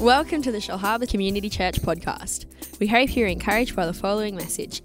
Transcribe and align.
Welcome 0.00 0.40
to 0.44 0.50
the 0.50 0.56
Shellharbour 0.56 1.10
Community 1.10 1.50
Church 1.50 1.74
podcast. 1.82 2.46
We 2.80 2.86
hope 2.86 3.14
you're 3.14 3.28
encouraged 3.28 3.76
by 3.76 3.84
the 3.84 3.92
following 3.92 4.34
message. 4.34 4.80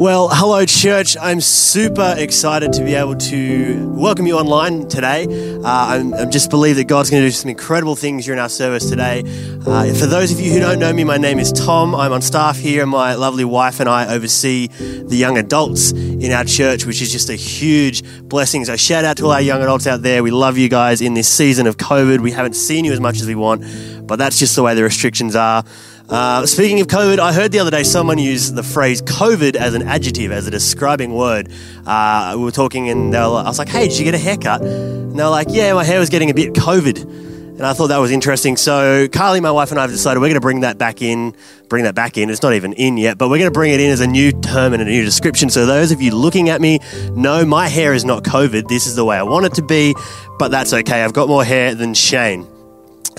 Well, 0.00 0.30
hello, 0.32 0.64
church. 0.64 1.14
I'm 1.20 1.42
super 1.42 2.14
excited 2.16 2.72
to 2.72 2.84
be 2.84 2.94
able 2.94 3.16
to 3.16 3.86
welcome 3.90 4.26
you 4.26 4.38
online 4.38 4.88
today. 4.88 5.26
Uh, 5.62 6.14
I 6.16 6.24
just 6.24 6.48
believe 6.48 6.76
that 6.76 6.84
God's 6.84 7.10
going 7.10 7.22
to 7.22 7.26
do 7.26 7.32
some 7.32 7.50
incredible 7.50 7.94
things 7.96 8.24
during 8.24 8.40
our 8.40 8.48
service 8.48 8.88
today. 8.88 9.22
Uh, 9.66 9.92
for 9.92 10.06
those 10.06 10.32
of 10.32 10.40
you 10.40 10.54
who 10.54 10.58
don't 10.58 10.78
know 10.78 10.90
me, 10.90 11.04
my 11.04 11.18
name 11.18 11.38
is 11.38 11.52
Tom. 11.52 11.94
I'm 11.94 12.12
on 12.12 12.22
staff 12.22 12.56
here, 12.56 12.80
and 12.80 12.90
my 12.90 13.14
lovely 13.14 13.44
wife 13.44 13.78
and 13.78 13.90
I 13.90 14.14
oversee 14.14 14.68
the 14.68 15.16
young 15.16 15.36
adults 15.36 15.92
in 15.92 16.32
our 16.32 16.44
church, 16.44 16.86
which 16.86 17.02
is 17.02 17.12
just 17.12 17.28
a 17.28 17.36
huge 17.36 18.02
blessing. 18.26 18.64
So, 18.64 18.76
shout 18.76 19.04
out 19.04 19.18
to 19.18 19.26
all 19.26 19.32
our 19.32 19.42
young 19.42 19.60
adults 19.60 19.86
out 19.86 20.00
there. 20.00 20.22
We 20.22 20.30
love 20.30 20.56
you 20.56 20.70
guys 20.70 21.02
in 21.02 21.12
this 21.12 21.28
season 21.28 21.66
of 21.66 21.76
COVID. 21.76 22.20
We 22.20 22.32
haven't 22.32 22.54
seen 22.54 22.86
you 22.86 22.94
as 22.94 23.00
much 23.00 23.20
as 23.20 23.26
we 23.26 23.34
want, 23.34 23.66
but 24.06 24.16
that's 24.16 24.38
just 24.38 24.56
the 24.56 24.62
way 24.62 24.74
the 24.74 24.82
restrictions 24.82 25.36
are. 25.36 25.62
Uh, 26.10 26.44
speaking 26.44 26.80
of 26.80 26.88
COVID, 26.88 27.20
I 27.20 27.32
heard 27.32 27.52
the 27.52 27.60
other 27.60 27.70
day 27.70 27.84
someone 27.84 28.18
use 28.18 28.50
the 28.50 28.64
phrase 28.64 29.00
COVID 29.00 29.54
as 29.54 29.74
an 29.74 29.82
adjective, 29.82 30.32
as 30.32 30.44
a 30.44 30.50
describing 30.50 31.14
word. 31.14 31.48
Uh, 31.86 32.34
we 32.36 32.42
were 32.42 32.50
talking 32.50 32.88
and 32.88 33.12
were, 33.12 33.18
I 33.18 33.44
was 33.44 33.60
like, 33.60 33.68
hey, 33.68 33.86
did 33.86 33.96
you 33.96 34.04
get 34.04 34.14
a 34.14 34.18
haircut? 34.18 34.60
And 34.60 35.16
they 35.16 35.22
were 35.22 35.30
like, 35.30 35.46
yeah, 35.50 35.72
my 35.72 35.84
hair 35.84 36.00
was 36.00 36.10
getting 36.10 36.28
a 36.28 36.34
bit 36.34 36.52
COVID. 36.54 37.02
And 37.04 37.62
I 37.62 37.74
thought 37.74 37.88
that 37.88 37.98
was 37.98 38.10
interesting. 38.10 38.56
So 38.56 39.06
Carly, 39.06 39.38
my 39.38 39.52
wife, 39.52 39.70
and 39.70 39.78
I 39.78 39.82
have 39.82 39.92
decided 39.92 40.18
we're 40.18 40.26
going 40.26 40.34
to 40.34 40.40
bring 40.40 40.60
that 40.60 40.78
back 40.78 41.00
in. 41.00 41.32
Bring 41.68 41.84
that 41.84 41.94
back 41.94 42.18
in. 42.18 42.28
It's 42.28 42.42
not 42.42 42.54
even 42.54 42.72
in 42.72 42.96
yet, 42.96 43.16
but 43.16 43.28
we're 43.28 43.38
going 43.38 43.50
to 43.50 43.54
bring 43.54 43.70
it 43.70 43.80
in 43.80 43.90
as 43.90 44.00
a 44.00 44.06
new 44.08 44.32
term 44.32 44.72
and 44.72 44.82
a 44.82 44.86
new 44.86 45.04
description. 45.04 45.48
So 45.48 45.64
those 45.64 45.92
of 45.92 46.02
you 46.02 46.12
looking 46.12 46.48
at 46.48 46.60
me, 46.60 46.80
no, 47.12 47.44
my 47.44 47.68
hair 47.68 47.94
is 47.94 48.04
not 48.04 48.24
COVID. 48.24 48.66
This 48.66 48.88
is 48.88 48.96
the 48.96 49.04
way 49.04 49.16
I 49.16 49.22
want 49.22 49.46
it 49.46 49.54
to 49.54 49.62
be, 49.62 49.94
but 50.40 50.50
that's 50.50 50.72
okay. 50.72 51.04
I've 51.04 51.12
got 51.12 51.28
more 51.28 51.44
hair 51.44 51.76
than 51.76 51.94
Shane. 51.94 52.49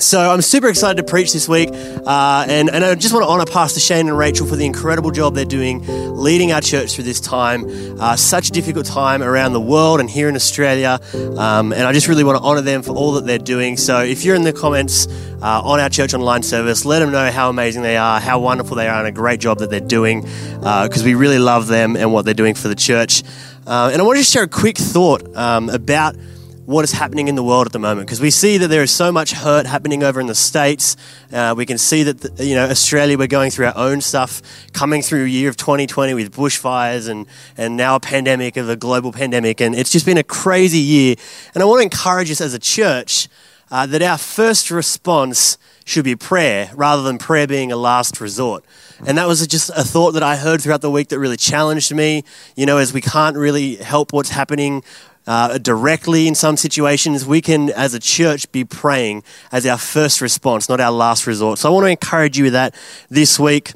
So 0.01 0.31
I'm 0.31 0.41
super 0.41 0.67
excited 0.67 0.97
to 0.97 1.03
preach 1.03 1.31
this 1.31 1.47
week, 1.47 1.69
uh, 1.71 2.45
and, 2.49 2.71
and 2.71 2.83
I 2.83 2.95
just 2.95 3.13
want 3.13 3.23
to 3.23 3.30
honour 3.30 3.45
Pastor 3.45 3.80
Shane 3.80 4.08
and 4.08 4.17
Rachel 4.17 4.47
for 4.47 4.55
the 4.55 4.66
incredible 4.66 5.11
job 5.11 5.35
they're 5.35 5.45
doing 5.45 5.85
leading 6.16 6.52
our 6.52 6.59
church 6.59 6.95
through 6.95 7.03
this 7.03 7.19
time, 7.19 7.66
uh, 7.99 8.16
such 8.16 8.49
a 8.49 8.52
difficult 8.52 8.88
time 8.88 9.21
around 9.21 9.53
the 9.53 9.61
world 9.61 9.99
and 9.99 10.09
here 10.09 10.27
in 10.27 10.35
Australia, 10.35 10.99
um, 11.38 11.71
and 11.71 11.83
I 11.83 11.93
just 11.93 12.08
really 12.08 12.23
want 12.23 12.39
to 12.39 12.43
honour 12.43 12.61
them 12.61 12.81
for 12.81 12.93
all 12.93 13.11
that 13.13 13.27
they're 13.27 13.38
doing. 13.38 13.77
So 13.77 14.02
if 14.02 14.25
you're 14.25 14.35
in 14.35 14.41
the 14.41 14.53
comments 14.53 15.08
uh, 15.41 15.61
on 15.63 15.80
our 15.80 15.89
church 15.89 16.15
online 16.15 16.41
service, 16.41 16.83
let 16.83 16.99
them 16.99 17.11
know 17.11 17.30
how 17.30 17.52
amazing 17.52 17.83
they 17.83 17.95
are, 17.95 18.19
how 18.19 18.39
wonderful 18.39 18.77
they 18.77 18.88
are, 18.88 18.97
and 18.97 19.08
a 19.08 19.11
great 19.11 19.39
job 19.39 19.59
that 19.59 19.69
they're 19.69 19.80
doing, 19.80 20.21
because 20.21 21.03
uh, 21.03 21.05
we 21.05 21.13
really 21.13 21.39
love 21.39 21.67
them 21.67 21.95
and 21.95 22.11
what 22.11 22.25
they're 22.25 22.33
doing 22.33 22.55
for 22.55 22.69
the 22.69 22.75
church. 22.75 23.21
Uh, 23.67 23.91
and 23.93 24.02
I 24.02 24.05
want 24.05 24.17
to 24.17 24.21
just 24.21 24.33
share 24.33 24.43
a 24.43 24.47
quick 24.47 24.77
thought 24.77 25.36
um, 25.36 25.69
about 25.69 26.15
what 26.72 26.86
is 26.86 26.94
happening 26.94 27.27
in 27.27 27.36
the 27.36 27.44
world 27.44 27.66
at 27.66 27.73
the 27.73 27.80
moment 27.80 28.08
because 28.08 28.22
we 28.22 28.31
see 28.31 28.58
that 28.58 28.69
there 28.69 28.81
is 28.81 28.91
so 28.91 29.11
much 29.11 29.33
hurt 29.33 29.66
happening 29.66 30.03
over 30.03 30.22
in 30.22 30.27
the 30.27 30.36
states. 30.36 30.95
Uh, 31.31 31.53
we 31.55 31.66
can 31.66 31.77
see 31.77 32.03
that 32.03 32.22
the, 32.22 32.45
you 32.45 32.55
know 32.55 32.69
Australia 32.69 33.17
we're 33.17 33.27
going 33.27 33.52
through 33.52 33.66
our 33.66 33.77
own 33.77 34.00
stuff, 34.00 34.41
coming 34.72 35.02
through 35.02 35.25
a 35.25 35.27
year 35.27 35.49
of 35.49 35.58
2020 35.58 36.14
with 36.14 36.33
bushfires 36.33 37.09
and 37.09 37.27
and 37.58 37.75
now 37.75 37.95
a 37.95 37.99
pandemic 37.99 38.55
of 38.55 38.69
a 38.69 38.77
global 38.77 39.11
pandemic, 39.11 39.59
and 39.59 39.75
it's 39.75 39.92
just 39.92 40.05
been 40.05 40.17
a 40.17 40.23
crazy 40.23 40.80
year. 40.80 41.16
And 41.53 41.61
I 41.61 41.66
want 41.66 41.80
to 41.80 41.83
encourage 41.83 42.31
us 42.31 42.39
as 42.39 42.53
a 42.53 42.59
church 42.59 43.27
uh, 43.69 43.86
that 43.86 44.02
our 44.02 44.17
first 44.17 44.72
response 44.72 45.58
should 45.83 46.05
be 46.05 46.16
prayer 46.16 46.69
rather 46.73 47.02
than 47.02 47.17
prayer 47.17 47.47
being 47.47 47.72
a 47.72 47.75
last 47.75 48.22
resort. 48.22 48.64
And 49.05 49.17
that 49.17 49.27
was 49.27 49.45
just 49.47 49.69
a 49.72 49.83
thought 49.83 50.11
that 50.11 50.23
I 50.23 50.36
heard 50.36 50.61
throughout 50.61 50.81
the 50.81 50.92
week 50.92 51.08
that 51.09 51.19
really 51.19 51.38
challenged 51.38 51.94
me. 51.94 52.23
You 52.55 52.66
know, 52.66 52.77
as 52.77 52.94
we 52.94 53.02
can't 53.02 53.36
really 53.36 53.77
help 53.77 54.14
what's 54.14 54.30
happening 54.30 54.83
uh, 55.31 55.57
directly 55.59 56.27
in 56.27 56.35
some 56.35 56.57
situations, 56.57 57.25
we 57.25 57.39
can, 57.39 57.69
as 57.69 57.93
a 57.93 57.99
church, 57.99 58.51
be 58.51 58.65
praying 58.65 59.23
as 59.49 59.65
our 59.65 59.77
first 59.77 60.19
response, 60.19 60.67
not 60.67 60.81
our 60.81 60.91
last 60.91 61.25
resort. 61.25 61.57
So 61.57 61.69
I 61.69 61.71
want 61.71 61.85
to 61.85 61.89
encourage 61.89 62.37
you 62.37 62.43
with 62.43 62.53
that 62.53 62.75
this 63.09 63.39
week. 63.39 63.71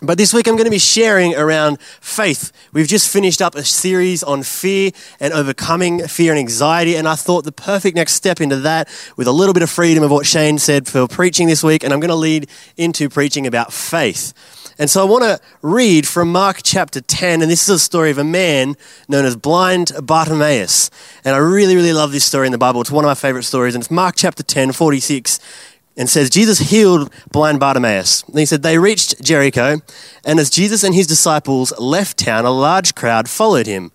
But 0.00 0.16
this 0.16 0.32
week 0.32 0.46
I'm 0.48 0.56
going 0.56 0.64
to 0.64 0.70
be 0.70 0.78
sharing 0.78 1.34
around 1.34 1.82
faith. 2.00 2.50
We've 2.72 2.88
just 2.88 3.12
finished 3.12 3.42
up 3.42 3.54
a 3.54 3.62
series 3.62 4.22
on 4.22 4.42
fear 4.42 4.90
and 5.20 5.34
overcoming 5.34 6.06
fear 6.06 6.32
and 6.32 6.38
anxiety, 6.38 6.96
and 6.96 7.06
I 7.06 7.14
thought 7.14 7.44
the 7.44 7.52
perfect 7.52 7.94
next 7.94 8.14
step 8.14 8.40
into 8.40 8.56
that, 8.60 8.88
with 9.18 9.26
a 9.26 9.32
little 9.32 9.52
bit 9.52 9.62
of 9.62 9.68
freedom 9.68 10.02
of 10.02 10.10
what 10.10 10.24
Shane 10.24 10.56
said 10.58 10.86
for 10.86 11.06
preaching 11.06 11.46
this 11.46 11.62
week, 11.62 11.84
and 11.84 11.92
I'm 11.92 12.00
going 12.00 12.08
to 12.08 12.14
lead 12.14 12.48
into 12.78 13.10
preaching 13.10 13.46
about 13.46 13.70
faith. 13.70 14.32
And 14.78 14.90
so 14.90 15.00
I 15.00 15.08
want 15.08 15.24
to 15.24 15.40
read 15.62 16.06
from 16.06 16.30
Mark 16.30 16.60
chapter 16.62 17.00
10, 17.00 17.40
and 17.40 17.50
this 17.50 17.62
is 17.62 17.76
a 17.76 17.78
story 17.78 18.10
of 18.10 18.18
a 18.18 18.24
man 18.24 18.76
known 19.08 19.24
as 19.24 19.34
blind 19.34 19.92
Bartimaeus. 20.02 20.90
And 21.24 21.34
I 21.34 21.38
really, 21.38 21.74
really 21.74 21.94
love 21.94 22.12
this 22.12 22.26
story 22.26 22.46
in 22.46 22.52
the 22.52 22.58
Bible. 22.58 22.82
It's 22.82 22.90
one 22.90 23.02
of 23.02 23.08
my 23.08 23.14
favorite 23.14 23.44
stories, 23.44 23.74
and 23.74 23.82
it's 23.82 23.90
Mark 23.90 24.16
chapter 24.18 24.42
10, 24.42 24.72
46, 24.72 25.40
and 25.96 26.10
says, 26.10 26.28
Jesus 26.28 26.58
healed 26.58 27.10
blind 27.32 27.58
Bartimaeus. 27.58 28.24
And 28.24 28.38
he 28.38 28.44
said, 28.44 28.62
They 28.62 28.76
reached 28.76 29.22
Jericho, 29.22 29.80
and 30.26 30.38
as 30.38 30.50
Jesus 30.50 30.84
and 30.84 30.94
his 30.94 31.06
disciples 31.06 31.72
left 31.78 32.18
town, 32.18 32.44
a 32.44 32.50
large 32.50 32.94
crowd 32.94 33.30
followed 33.30 33.66
him. 33.66 33.92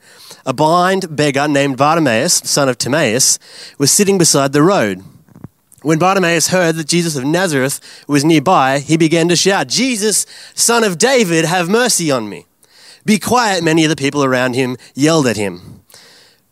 A 0.48 0.54
blind 0.54 1.16
beggar 1.16 1.48
named 1.48 1.78
Bartimaeus, 1.78 2.42
son 2.44 2.68
of 2.68 2.80
Timaeus, 2.80 3.38
was 3.78 3.92
sitting 3.92 4.18
beside 4.18 4.52
the 4.52 4.64
road. 4.64 5.04
When 5.82 5.98
Bartimaeus 5.98 6.50
heard 6.50 6.76
that 6.76 6.88
Jesus 6.88 7.16
of 7.16 7.26
Nazareth 7.26 7.80
was 8.08 8.24
nearby, 8.24 8.80
he 8.80 8.98
began 8.98 9.28
to 9.30 9.36
shout, 9.36 9.68
Jesus, 9.68 10.28
son 10.54 10.84
of 10.84 11.00
David, 11.00 11.46
have 11.46 11.70
mercy 11.70 12.12
on 12.12 12.30
me. 12.30 12.46
Be 13.04 13.18
quiet, 13.18 13.64
many 13.64 13.84
of 13.84 13.90
the 13.90 13.96
people 13.96 14.24
around 14.24 14.54
him 14.54 14.78
yelled 14.94 15.26
at 15.26 15.38
him. 15.38 15.82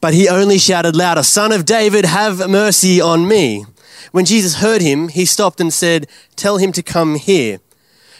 But 0.01 0.13
he 0.13 0.28
only 0.28 0.57
shouted 0.57 0.95
louder, 0.95 1.23
Son 1.23 1.51
of 1.51 1.66
David, 1.66 2.06
have 2.06 2.50
mercy 2.50 3.00
on 3.00 3.28
me. 3.28 3.66
When 4.12 4.25
Jesus 4.25 4.56
heard 4.56 4.81
him, 4.81 5.09
he 5.09 5.25
stopped 5.25 5.59
and 5.59 5.72
said, 5.72 6.07
Tell 6.35 6.57
him 6.57 6.72
to 6.72 6.81
come 6.81 7.16
here. 7.16 7.59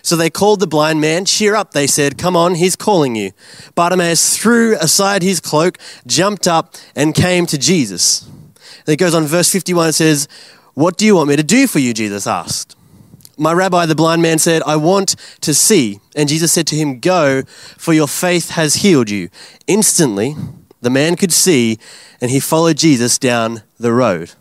So 0.02 0.16
they 0.16 0.30
called 0.30 0.60
the 0.60 0.68
blind 0.68 1.02
man. 1.02 1.26
Cheer 1.26 1.56
up, 1.56 1.72
they 1.72 1.88
said. 1.88 2.18
Come 2.18 2.36
on, 2.36 2.56
he's 2.56 2.76
calling 2.76 3.16
you. 3.16 3.32
Bartimaeus 3.76 4.38
threw 4.38 4.78
aside 4.78 5.24
his 5.24 5.40
cloak, 5.40 5.78
jumped 6.06 6.48
up, 6.48 6.76
and 6.96 7.16
came 7.16 7.46
to 7.48 7.58
Jesus. 7.58 8.30
It 8.86 8.98
goes 8.98 9.14
on, 9.14 9.26
verse 9.26 9.52
51, 9.52 9.90
it 9.90 9.94
says, 9.94 10.28
what 10.80 10.96
do 10.96 11.06
you 11.06 11.18
want 11.18 11.28
me 11.28 11.36
to 11.36 11.44
do 11.44 11.68
for 11.68 11.80
you? 11.80 11.94
Jesus 11.94 12.26
asked. 12.26 12.78
My 13.38 13.52
rabbi, 13.52 13.86
the 13.86 13.96
blind 13.96 14.22
man, 14.22 14.40
said, 14.40 14.64
I 14.66 14.78
want 14.78 15.18
to 15.42 15.54
see. 15.54 16.00
And 16.16 16.30
Jesus 16.30 16.54
said 16.54 16.68
to 16.68 16.76
him, 16.78 17.02
Go, 17.02 17.42
for 17.78 17.92
your 17.92 18.08
faith 18.08 18.52
has 18.52 18.76
healed 18.76 19.10
you. 19.10 19.28
Instantly, 19.68 20.38
the 20.80 20.90
man 20.90 21.18
could 21.18 21.34
see, 21.34 21.80
and 22.22 22.32
he 22.32 22.40
followed 22.40 22.78
Jesus 22.78 23.20
down 23.20 23.64
the 23.78 23.92
road. 23.92 24.32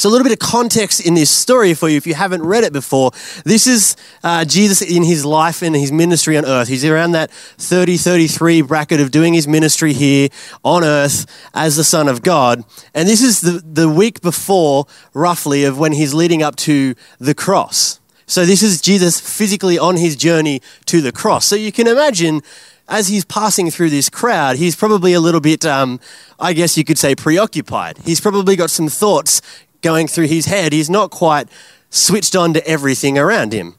So, 0.00 0.08
a 0.08 0.12
little 0.12 0.24
bit 0.24 0.32
of 0.32 0.38
context 0.38 1.06
in 1.06 1.12
this 1.12 1.28
story 1.30 1.74
for 1.74 1.86
you 1.86 1.98
if 1.98 2.06
you 2.06 2.14
haven't 2.14 2.42
read 2.42 2.64
it 2.64 2.72
before. 2.72 3.10
This 3.44 3.66
is 3.66 3.96
uh, 4.24 4.46
Jesus 4.46 4.80
in 4.80 5.02
his 5.02 5.26
life 5.26 5.60
and 5.60 5.76
his 5.76 5.92
ministry 5.92 6.38
on 6.38 6.46
earth. 6.46 6.68
He's 6.68 6.86
around 6.86 7.10
that 7.10 7.30
30 7.30 7.98
33 7.98 8.62
bracket 8.62 8.98
of 8.98 9.10
doing 9.10 9.34
his 9.34 9.46
ministry 9.46 9.92
here 9.92 10.30
on 10.64 10.84
earth 10.84 11.26
as 11.52 11.76
the 11.76 11.84
Son 11.84 12.08
of 12.08 12.22
God. 12.22 12.64
And 12.94 13.06
this 13.06 13.20
is 13.20 13.42
the, 13.42 13.62
the 13.62 13.90
week 13.90 14.22
before, 14.22 14.86
roughly, 15.12 15.64
of 15.64 15.78
when 15.78 15.92
he's 15.92 16.14
leading 16.14 16.42
up 16.42 16.56
to 16.56 16.94
the 17.18 17.34
cross. 17.34 18.00
So, 18.24 18.46
this 18.46 18.62
is 18.62 18.80
Jesus 18.80 19.20
physically 19.20 19.78
on 19.78 19.98
his 19.98 20.16
journey 20.16 20.62
to 20.86 21.02
the 21.02 21.12
cross. 21.12 21.44
So, 21.44 21.56
you 21.56 21.72
can 21.72 21.86
imagine 21.86 22.40
as 22.88 23.08
he's 23.08 23.26
passing 23.26 23.70
through 23.70 23.90
this 23.90 24.08
crowd, 24.08 24.56
he's 24.56 24.74
probably 24.74 25.12
a 25.12 25.20
little 25.20 25.42
bit, 25.42 25.66
um, 25.66 26.00
I 26.38 26.54
guess 26.54 26.78
you 26.78 26.84
could 26.84 26.98
say, 26.98 27.14
preoccupied. 27.14 27.98
He's 27.98 28.20
probably 28.20 28.56
got 28.56 28.70
some 28.70 28.88
thoughts 28.88 29.42
going 29.82 30.08
through 30.08 30.26
his 30.26 30.46
head. 30.46 30.72
He's 30.72 30.90
not 30.90 31.10
quite 31.10 31.48
switched 31.90 32.36
on 32.36 32.54
to 32.54 32.66
everything 32.66 33.18
around 33.18 33.52
him. 33.52 33.74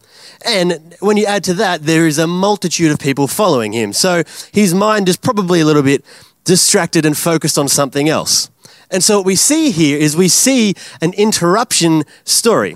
And 0.45 0.95
when 1.00 1.17
you 1.17 1.25
add 1.25 1.44
to 1.45 1.53
that, 1.56 1.84
there 1.84 2.07
is 2.07 2.17
a 2.17 2.28
multitude 2.28 2.91
of 2.91 3.00
people 3.00 3.28
following 3.28 3.73
him. 3.73 3.94
So 3.94 4.23
his 4.51 4.73
mind 4.73 5.07
is 5.07 5.17
probably 5.17 5.62
a 5.62 5.66
little 5.66 5.84
bit 5.84 6.03
distracted 6.44 7.06
and 7.06 7.17
focused 7.17 7.57
on 7.57 7.67
something 7.67 8.09
else. 8.09 8.50
And 8.89 9.03
so 9.03 9.17
what 9.17 9.25
we 9.25 9.35
see 9.35 9.72
here 9.72 9.97
is 9.97 10.17
we 10.17 10.28
see 10.28 10.73
an 11.01 11.13
interruption 11.13 12.03
story. 12.25 12.75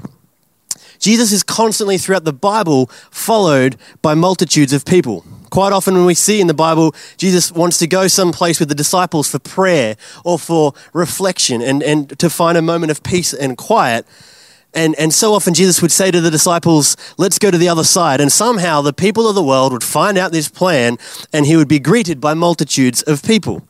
Jesus 1.00 1.32
is 1.32 1.44
constantly 1.44 1.98
throughout 1.98 2.24
the 2.24 2.34
Bible 2.34 2.88
followed 3.12 3.76
by 4.02 4.14
multitudes 4.14 4.72
of 4.72 4.86
people. 4.86 5.26
Quite 5.50 5.74
often, 5.74 5.94
when 5.94 6.06
we 6.06 6.16
see 6.16 6.42
in 6.42 6.48
the 6.48 6.54
Bible, 6.54 6.96
Jesus 7.18 7.52
wants 7.52 7.78
to 7.80 7.88
go 7.88 8.08
someplace 8.08 8.60
with 8.60 8.70
the 8.70 8.76
disciples 8.76 9.30
for 9.30 9.40
prayer 9.40 9.96
or 10.24 10.40
for 10.40 10.74
reflection 10.94 11.62
and, 11.62 11.84
and 11.84 12.18
to 12.20 12.30
find 12.30 12.58
a 12.58 12.62
moment 12.62 12.92
of 12.92 13.04
peace 13.04 13.34
and 13.34 13.58
quiet. 13.58 14.06
And, 14.74 14.94
and 15.00 15.14
so 15.14 15.34
often, 15.34 15.54
Jesus 15.54 15.82
would 15.82 15.92
say 15.92 16.12
to 16.12 16.20
the 16.20 16.30
disciples, 16.30 16.98
Let's 17.18 17.40
go 17.40 17.50
to 17.50 17.58
the 17.58 17.70
other 17.70 17.86
side. 17.86 18.20
And 18.20 18.32
somehow, 18.32 18.82
the 18.82 18.92
people 18.92 19.28
of 19.28 19.36
the 19.36 19.44
world 19.44 19.72
would 19.72 19.84
find 19.84 20.18
out 20.18 20.34
this 20.34 20.50
plan 20.50 20.98
and 21.32 21.46
he 21.46 21.56
would 21.56 21.70
be 21.70 21.80
greeted 21.80 22.20
by 22.20 22.34
multitudes 22.34 23.02
of 23.04 23.24
people. 23.24 23.64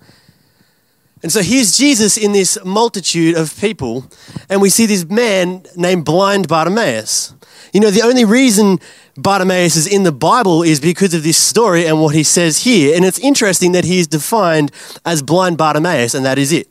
And 1.26 1.32
so 1.32 1.42
here's 1.42 1.76
Jesus 1.76 2.18
in 2.18 2.34
this 2.34 2.56
multitude 2.64 3.36
of 3.36 3.60
people, 3.60 4.06
and 4.48 4.62
we 4.62 4.70
see 4.70 4.86
this 4.86 5.06
man 5.06 5.66
named 5.76 6.06
blind 6.06 6.48
Bartimaeus. 6.48 7.34
You 7.74 7.80
know, 7.80 7.90
the 7.90 8.04
only 8.04 8.26
reason 8.26 8.80
Bartimaeus 9.18 9.76
is 9.76 9.88
in 9.88 10.04
the 10.04 10.12
Bible 10.12 10.62
is 10.62 10.80
because 10.80 11.16
of 11.16 11.24
this 11.24 11.36
story 11.36 11.88
and 11.88 12.00
what 12.00 12.14
he 12.14 12.22
says 12.22 12.60
here. 12.60 12.96
And 12.96 13.04
it's 13.04 13.18
interesting 13.18 13.72
that 13.72 13.86
he 13.86 13.98
is 13.98 14.06
defined 14.06 14.72
as 15.04 15.24
blind 15.24 15.58
Bartimaeus, 15.58 16.14
and 16.14 16.24
that 16.28 16.38
is 16.38 16.52
it. 16.52 16.70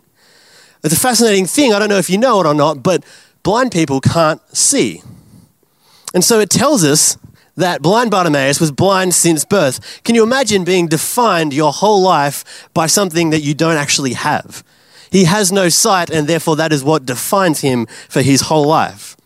It's 0.84 0.94
a 0.94 1.00
fascinating 1.00 1.46
thing. 1.46 1.72
I 1.72 1.80
don't 1.80 1.88
know 1.88 1.98
if 1.98 2.08
you 2.08 2.16
know 2.16 2.40
it 2.40 2.46
or 2.46 2.54
not, 2.54 2.80
but 2.80 3.04
blind 3.42 3.72
people 3.72 4.00
can't 4.00 4.40
see. 4.56 5.02
And 6.14 6.22
so 6.22 6.38
it 6.38 6.48
tells 6.48 6.84
us 6.84 7.18
that 7.56 7.82
blind 7.82 8.10
Bartimaeus 8.10 8.60
was 8.60 8.72
blind 8.72 9.14
since 9.14 9.44
birth. 9.44 10.02
Can 10.04 10.14
you 10.14 10.22
imagine 10.22 10.64
being 10.64 10.88
defined 10.88 11.52
your 11.52 11.72
whole 11.72 12.02
life 12.02 12.68
by 12.74 12.86
something 12.86 13.30
that 13.30 13.42
you 13.42 13.54
don't 13.54 13.76
actually 13.76 14.14
have? 14.14 14.64
He 15.10 15.24
has 15.24 15.52
no 15.52 15.68
sight, 15.68 16.10
and 16.10 16.26
therefore 16.26 16.56
that 16.56 16.72
is 16.72 16.82
what 16.82 17.06
defines 17.06 17.60
him 17.60 17.86
for 18.08 18.22
his 18.22 18.42
whole 18.42 18.66
life. 18.66 19.16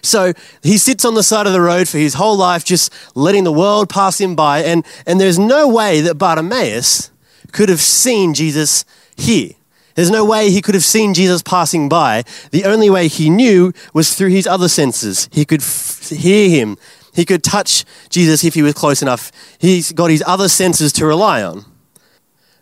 So 0.00 0.32
he 0.62 0.78
sits 0.78 1.04
on 1.04 1.14
the 1.14 1.22
side 1.22 1.46
of 1.46 1.52
the 1.52 1.60
road 1.60 1.88
for 1.88 1.98
his 1.98 2.14
whole 2.14 2.36
life, 2.36 2.64
just 2.64 2.92
letting 3.14 3.44
the 3.44 3.52
world 3.52 3.88
pass 3.88 4.20
him 4.20 4.34
by, 4.34 4.60
and, 4.60 4.84
and 5.06 5.20
there's 5.20 5.38
no 5.38 5.68
way 5.68 6.00
that 6.02 6.16
Bartimaeus 6.16 7.10
could 7.52 7.68
have 7.68 7.80
seen 7.80 8.34
Jesus 8.34 8.84
here. 9.16 9.52
There's 9.94 10.10
no 10.10 10.24
way 10.24 10.50
he 10.50 10.60
could 10.60 10.74
have 10.74 10.84
seen 10.84 11.14
Jesus 11.14 11.40
passing 11.40 11.88
by. 11.88 12.24
The 12.50 12.64
only 12.64 12.90
way 12.90 13.08
he 13.08 13.30
knew 13.30 13.72
was 13.92 14.14
through 14.14 14.30
his 14.30 14.46
other 14.46 14.68
senses. 14.68 15.28
He 15.32 15.44
could 15.44 15.60
f- 15.60 16.08
hear 16.08 16.50
him, 16.50 16.76
he 17.14 17.24
could 17.24 17.42
touch 17.42 17.84
Jesus 18.10 18.44
if 18.44 18.54
he 18.54 18.62
was 18.62 18.74
close 18.74 19.00
enough. 19.02 19.30
He's 19.58 19.92
got 19.92 20.10
his 20.10 20.22
other 20.26 20.48
senses 20.48 20.92
to 20.94 21.06
rely 21.06 21.42
on. 21.42 21.64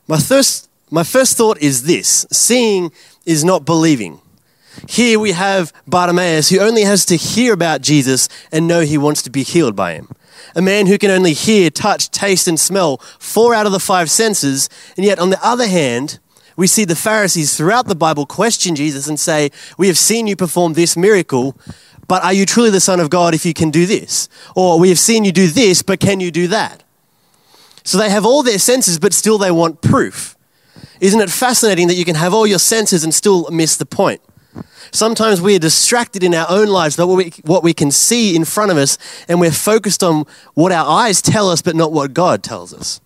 My 0.06 0.18
first, 0.18 0.68
my 0.90 1.04
first 1.04 1.36
thought 1.36 1.58
is 1.60 1.84
this 1.84 2.26
seeing 2.30 2.92
is 3.24 3.44
not 3.44 3.64
believing. 3.64 4.20
Here 4.88 5.18
we 5.18 5.32
have 5.32 5.72
Bartimaeus 5.86 6.48
who 6.48 6.60
only 6.60 6.82
has 6.82 7.04
to 7.06 7.16
hear 7.16 7.52
about 7.52 7.82
Jesus 7.82 8.28
and 8.50 8.66
know 8.66 8.80
he 8.80 8.98
wants 8.98 9.22
to 9.22 9.30
be 9.30 9.42
healed 9.42 9.76
by 9.76 9.94
him. 9.94 10.08
A 10.54 10.62
man 10.62 10.86
who 10.86 10.98
can 10.98 11.10
only 11.10 11.34
hear, 11.34 11.70
touch, 11.70 12.10
taste, 12.10 12.48
and 12.48 12.58
smell 12.58 12.98
four 13.18 13.54
out 13.54 13.66
of 13.66 13.72
the 13.72 13.80
five 13.80 14.10
senses. 14.10 14.68
And 14.96 15.06
yet, 15.06 15.18
on 15.18 15.30
the 15.30 15.38
other 15.42 15.66
hand, 15.66 16.18
we 16.56 16.66
see 16.66 16.84
the 16.84 16.96
Pharisees 16.96 17.56
throughout 17.56 17.86
the 17.86 17.94
Bible 17.94 18.26
question 18.26 18.74
Jesus 18.74 19.08
and 19.08 19.18
say, 19.18 19.50
We 19.78 19.86
have 19.86 19.98
seen 19.98 20.26
you 20.26 20.36
perform 20.36 20.74
this 20.74 20.96
miracle, 20.96 21.56
but 22.08 22.22
are 22.24 22.32
you 22.32 22.46
truly 22.46 22.70
the 22.70 22.80
Son 22.80 23.00
of 23.00 23.10
God 23.10 23.34
if 23.34 23.46
you 23.46 23.54
can 23.54 23.70
do 23.70 23.86
this? 23.86 24.28
Or 24.54 24.78
we 24.78 24.88
have 24.88 24.98
seen 24.98 25.24
you 25.24 25.32
do 25.32 25.46
this, 25.46 25.82
but 25.82 26.00
can 26.00 26.20
you 26.20 26.30
do 26.30 26.48
that? 26.48 26.84
So 27.84 27.98
they 27.98 28.10
have 28.10 28.26
all 28.26 28.42
their 28.42 28.58
senses, 28.58 28.98
but 28.98 29.12
still 29.12 29.38
they 29.38 29.50
want 29.50 29.80
proof. 29.80 30.36
Isn't 31.00 31.20
it 31.20 31.30
fascinating 31.30 31.88
that 31.88 31.94
you 31.94 32.04
can 32.04 32.14
have 32.14 32.32
all 32.32 32.46
your 32.46 32.58
senses 32.58 33.02
and 33.02 33.12
still 33.12 33.50
miss 33.50 33.76
the 33.76 33.86
point? 33.86 34.20
Sometimes 34.90 35.40
we 35.40 35.56
are 35.56 35.58
distracted 35.58 36.22
in 36.22 36.34
our 36.34 36.46
own 36.50 36.68
lives 36.68 36.96
by 36.96 37.04
what 37.04 37.16
we, 37.16 37.32
what 37.44 37.62
we 37.62 37.72
can 37.72 37.90
see 37.90 38.36
in 38.36 38.44
front 38.44 38.70
of 38.70 38.76
us, 38.76 38.98
and 39.26 39.40
we're 39.40 39.50
focused 39.50 40.02
on 40.02 40.26
what 40.54 40.70
our 40.70 40.86
eyes 40.86 41.22
tell 41.22 41.48
us, 41.48 41.62
but 41.62 41.74
not 41.74 41.92
what 41.92 42.12
God 42.12 42.42
tells 42.42 42.74
us. 42.74 43.00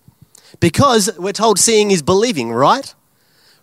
Because 0.58 1.16
we're 1.16 1.32
told 1.32 1.58
seeing 1.60 1.93
is 1.93 2.02
believing, 2.02 2.50
right? 2.50 2.93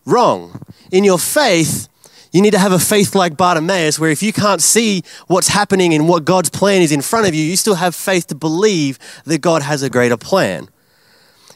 Wrong. 0.05 0.61
In 0.91 1.03
your 1.03 1.19
faith, 1.19 1.87
you 2.31 2.41
need 2.41 2.51
to 2.51 2.59
have 2.59 2.71
a 2.71 2.79
faith 2.79 3.15
like 3.15 3.37
Bartimaeus, 3.37 3.99
where 3.99 4.09
if 4.09 4.23
you 4.23 4.33
can't 4.33 4.61
see 4.61 5.03
what's 5.27 5.49
happening 5.49 5.93
and 5.93 6.09
what 6.09 6.25
God's 6.25 6.49
plan 6.49 6.81
is 6.81 6.91
in 6.91 7.01
front 7.01 7.27
of 7.27 7.35
you, 7.35 7.43
you 7.43 7.55
still 7.55 7.75
have 7.75 7.95
faith 7.95 8.27
to 8.27 8.35
believe 8.35 8.97
that 9.25 9.39
God 9.39 9.61
has 9.61 9.83
a 9.83 9.89
greater 9.89 10.17
plan. 10.17 10.67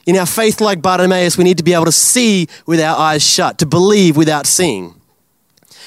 In 0.06 0.16
our 0.16 0.26
faith 0.26 0.62
like 0.62 0.82
Bartimaeus, 0.82 1.38
we 1.38 1.44
need 1.44 1.58
to 1.58 1.64
be 1.64 1.74
able 1.74 1.86
to 1.86 1.92
see 1.92 2.48
with 2.66 2.80
our 2.80 2.98
eyes 2.98 3.28
shut, 3.28 3.58
to 3.58 3.66
believe 3.66 4.16
without 4.16 4.46
seeing. 4.46 4.94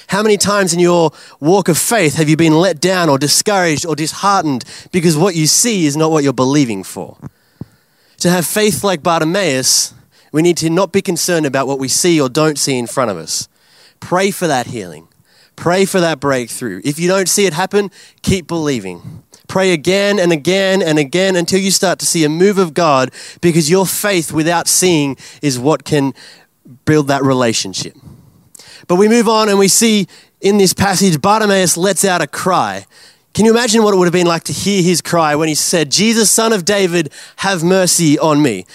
How 0.08 0.24
many 0.24 0.36
times 0.36 0.74
in 0.74 0.80
your 0.80 1.12
walk 1.38 1.68
of 1.68 1.78
faith 1.78 2.16
have 2.16 2.28
you 2.28 2.36
been 2.36 2.58
let 2.58 2.80
down 2.80 3.08
or 3.08 3.16
discouraged 3.16 3.86
or 3.86 3.94
disheartened 3.94 4.64
because 4.90 5.16
what 5.16 5.36
you 5.36 5.46
see 5.46 5.86
is 5.86 5.96
not 5.96 6.10
what 6.10 6.24
you're 6.24 6.32
believing 6.32 6.82
for? 6.82 7.16
To 8.18 8.28
have 8.28 8.44
faith 8.44 8.82
like 8.82 9.04
Bartimaeus, 9.04 9.94
we 10.32 10.42
need 10.42 10.56
to 10.58 10.70
not 10.70 10.92
be 10.92 11.02
concerned 11.02 11.46
about 11.46 11.66
what 11.66 11.78
we 11.78 11.88
see 11.88 12.20
or 12.20 12.28
don't 12.28 12.58
see 12.58 12.78
in 12.78 12.86
front 12.86 13.10
of 13.10 13.16
us. 13.16 13.48
Pray 14.00 14.30
for 14.30 14.46
that 14.46 14.68
healing. 14.68 15.08
Pray 15.56 15.84
for 15.84 16.00
that 16.00 16.20
breakthrough. 16.20 16.80
If 16.84 16.98
you 16.98 17.08
don't 17.08 17.28
see 17.28 17.46
it 17.46 17.52
happen, 17.52 17.90
keep 18.22 18.46
believing. 18.46 19.22
Pray 19.46 19.72
again 19.72 20.18
and 20.18 20.32
again 20.32 20.80
and 20.80 20.98
again 20.98 21.36
until 21.36 21.60
you 21.60 21.70
start 21.70 21.98
to 21.98 22.06
see 22.06 22.24
a 22.24 22.28
move 22.28 22.56
of 22.56 22.72
God 22.72 23.10
because 23.40 23.68
your 23.68 23.84
faith 23.84 24.32
without 24.32 24.68
seeing 24.68 25.16
is 25.42 25.58
what 25.58 25.84
can 25.84 26.14
build 26.84 27.08
that 27.08 27.22
relationship. 27.22 27.96
But 28.86 28.96
we 28.96 29.08
move 29.08 29.28
on 29.28 29.48
and 29.48 29.58
we 29.58 29.68
see 29.68 30.06
in 30.40 30.56
this 30.56 30.72
passage, 30.72 31.20
Bartimaeus 31.20 31.76
lets 31.76 32.04
out 32.04 32.22
a 32.22 32.26
cry. 32.26 32.86
Can 33.34 33.44
you 33.44 33.50
imagine 33.50 33.82
what 33.82 33.92
it 33.92 33.98
would 33.98 34.06
have 34.06 34.12
been 34.12 34.26
like 34.26 34.44
to 34.44 34.52
hear 34.52 34.82
his 34.82 35.00
cry 35.00 35.36
when 35.36 35.48
he 35.48 35.54
said, 35.54 35.90
Jesus, 35.90 36.30
son 36.30 36.52
of 36.52 36.64
David, 36.64 37.12
have 37.36 37.62
mercy 37.62 38.18
on 38.18 38.42
me? 38.42 38.66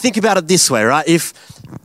Think 0.00 0.16
about 0.16 0.38
it 0.38 0.48
this 0.48 0.70
way, 0.70 0.82
right? 0.82 1.06
If 1.06 1.34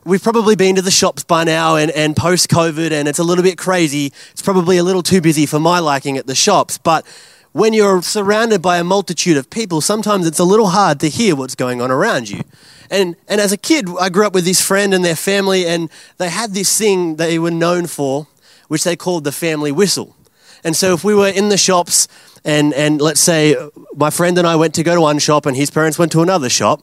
we've 0.06 0.24
probably 0.24 0.56
been 0.56 0.78
to 0.78 0.82
the 0.82 0.90
shops 0.90 1.26
by 1.26 1.44
now 1.44 1.76
and, 1.76 1.92
and 1.92 2.16
post 2.16 2.50
COVID 2.50 2.92
and 2.92 3.10
it's 3.10 3.20
a 3.20 3.26
little 3.26 3.44
bit 3.44 3.58
crazy. 3.58 4.14
It's 4.32 4.42
probably 4.42 4.78
a 4.78 4.86
little 4.86 5.04
too 5.04 5.20
busy 5.20 5.46
for 5.46 5.60
my 5.60 5.80
liking 5.80 6.16
at 6.18 6.26
the 6.26 6.34
shops. 6.34 6.78
But 6.78 7.06
when 7.52 7.74
you're 7.74 8.02
surrounded 8.02 8.62
by 8.62 8.78
a 8.78 8.86
multitude 8.86 9.36
of 9.36 9.50
people, 9.50 9.82
sometimes 9.82 10.26
it's 10.26 10.40
a 10.40 10.46
little 10.46 10.68
hard 10.68 11.02
to 11.02 11.10
hear 11.10 11.36
what's 11.36 11.56
going 11.56 11.82
on 11.82 11.92
around 11.92 12.30
you. 12.30 12.44
And, 12.90 13.18
and 13.28 13.42
as 13.42 13.52
a 13.52 13.58
kid, 13.58 13.90
I 14.00 14.08
grew 14.08 14.26
up 14.26 14.34
with 14.34 14.46
this 14.46 14.62
friend 14.62 14.94
and 14.94 15.04
their 15.04 15.18
family, 15.18 15.68
and 15.68 15.90
they 16.18 16.30
had 16.30 16.54
this 16.54 16.78
thing 16.78 17.18
they 17.18 17.38
were 17.38 17.52
known 17.52 17.86
for, 17.86 18.28
which 18.70 18.86
they 18.86 18.96
called 18.96 19.26
the 19.26 19.34
family 19.34 19.74
whistle. 19.74 20.16
And 20.64 20.74
so 20.74 20.94
if 20.94 21.04
we 21.04 21.14
were 21.14 21.28
in 21.28 21.50
the 21.50 21.58
shops, 21.58 22.08
and, 22.46 22.74
and 22.76 23.02
let's 23.02 23.20
say 23.20 23.58
my 23.94 24.10
friend 24.10 24.38
and 24.38 24.48
I 24.48 24.56
went 24.56 24.74
to 24.76 24.84
go 24.84 24.96
to 24.96 25.02
one 25.02 25.20
shop, 25.20 25.46
and 25.46 25.58
his 25.58 25.70
parents 25.70 26.00
went 26.00 26.14
to 26.14 26.22
another 26.22 26.48
shop, 26.48 26.82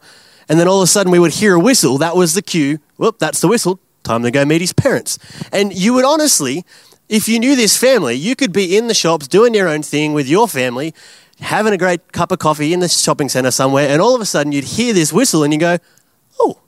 and 0.48 0.58
then 0.58 0.68
all 0.68 0.78
of 0.78 0.84
a 0.84 0.86
sudden 0.86 1.12
we 1.12 1.18
would 1.18 1.32
hear 1.32 1.54
a 1.54 1.60
whistle. 1.60 1.98
That 1.98 2.16
was 2.16 2.34
the 2.34 2.42
cue. 2.42 2.78
Whoop, 2.96 3.18
that's 3.18 3.40
the 3.40 3.48
whistle. 3.48 3.80
Time 4.02 4.22
to 4.22 4.30
go 4.30 4.44
meet 4.44 4.60
his 4.60 4.72
parents. 4.72 5.18
And 5.52 5.72
you 5.72 5.94
would 5.94 6.04
honestly, 6.04 6.64
if 7.08 7.28
you 7.28 7.38
knew 7.38 7.54
this 7.54 7.76
family, 7.76 8.14
you 8.14 8.34
could 8.34 8.52
be 8.52 8.76
in 8.76 8.88
the 8.88 8.94
shops 8.94 9.28
doing 9.28 9.54
your 9.54 9.68
own 9.68 9.82
thing 9.82 10.12
with 10.12 10.26
your 10.26 10.48
family, 10.48 10.94
having 11.40 11.72
a 11.72 11.78
great 11.78 12.12
cup 12.12 12.32
of 12.32 12.38
coffee 12.38 12.72
in 12.72 12.80
the 12.80 12.88
shopping 12.88 13.28
centre 13.28 13.50
somewhere, 13.50 13.88
and 13.88 14.00
all 14.00 14.14
of 14.14 14.20
a 14.20 14.26
sudden 14.26 14.52
you'd 14.52 14.64
hear 14.64 14.92
this 14.92 15.12
whistle 15.12 15.44
and 15.44 15.52
you 15.52 15.58
go, 15.58 15.78
oh, 16.40 16.58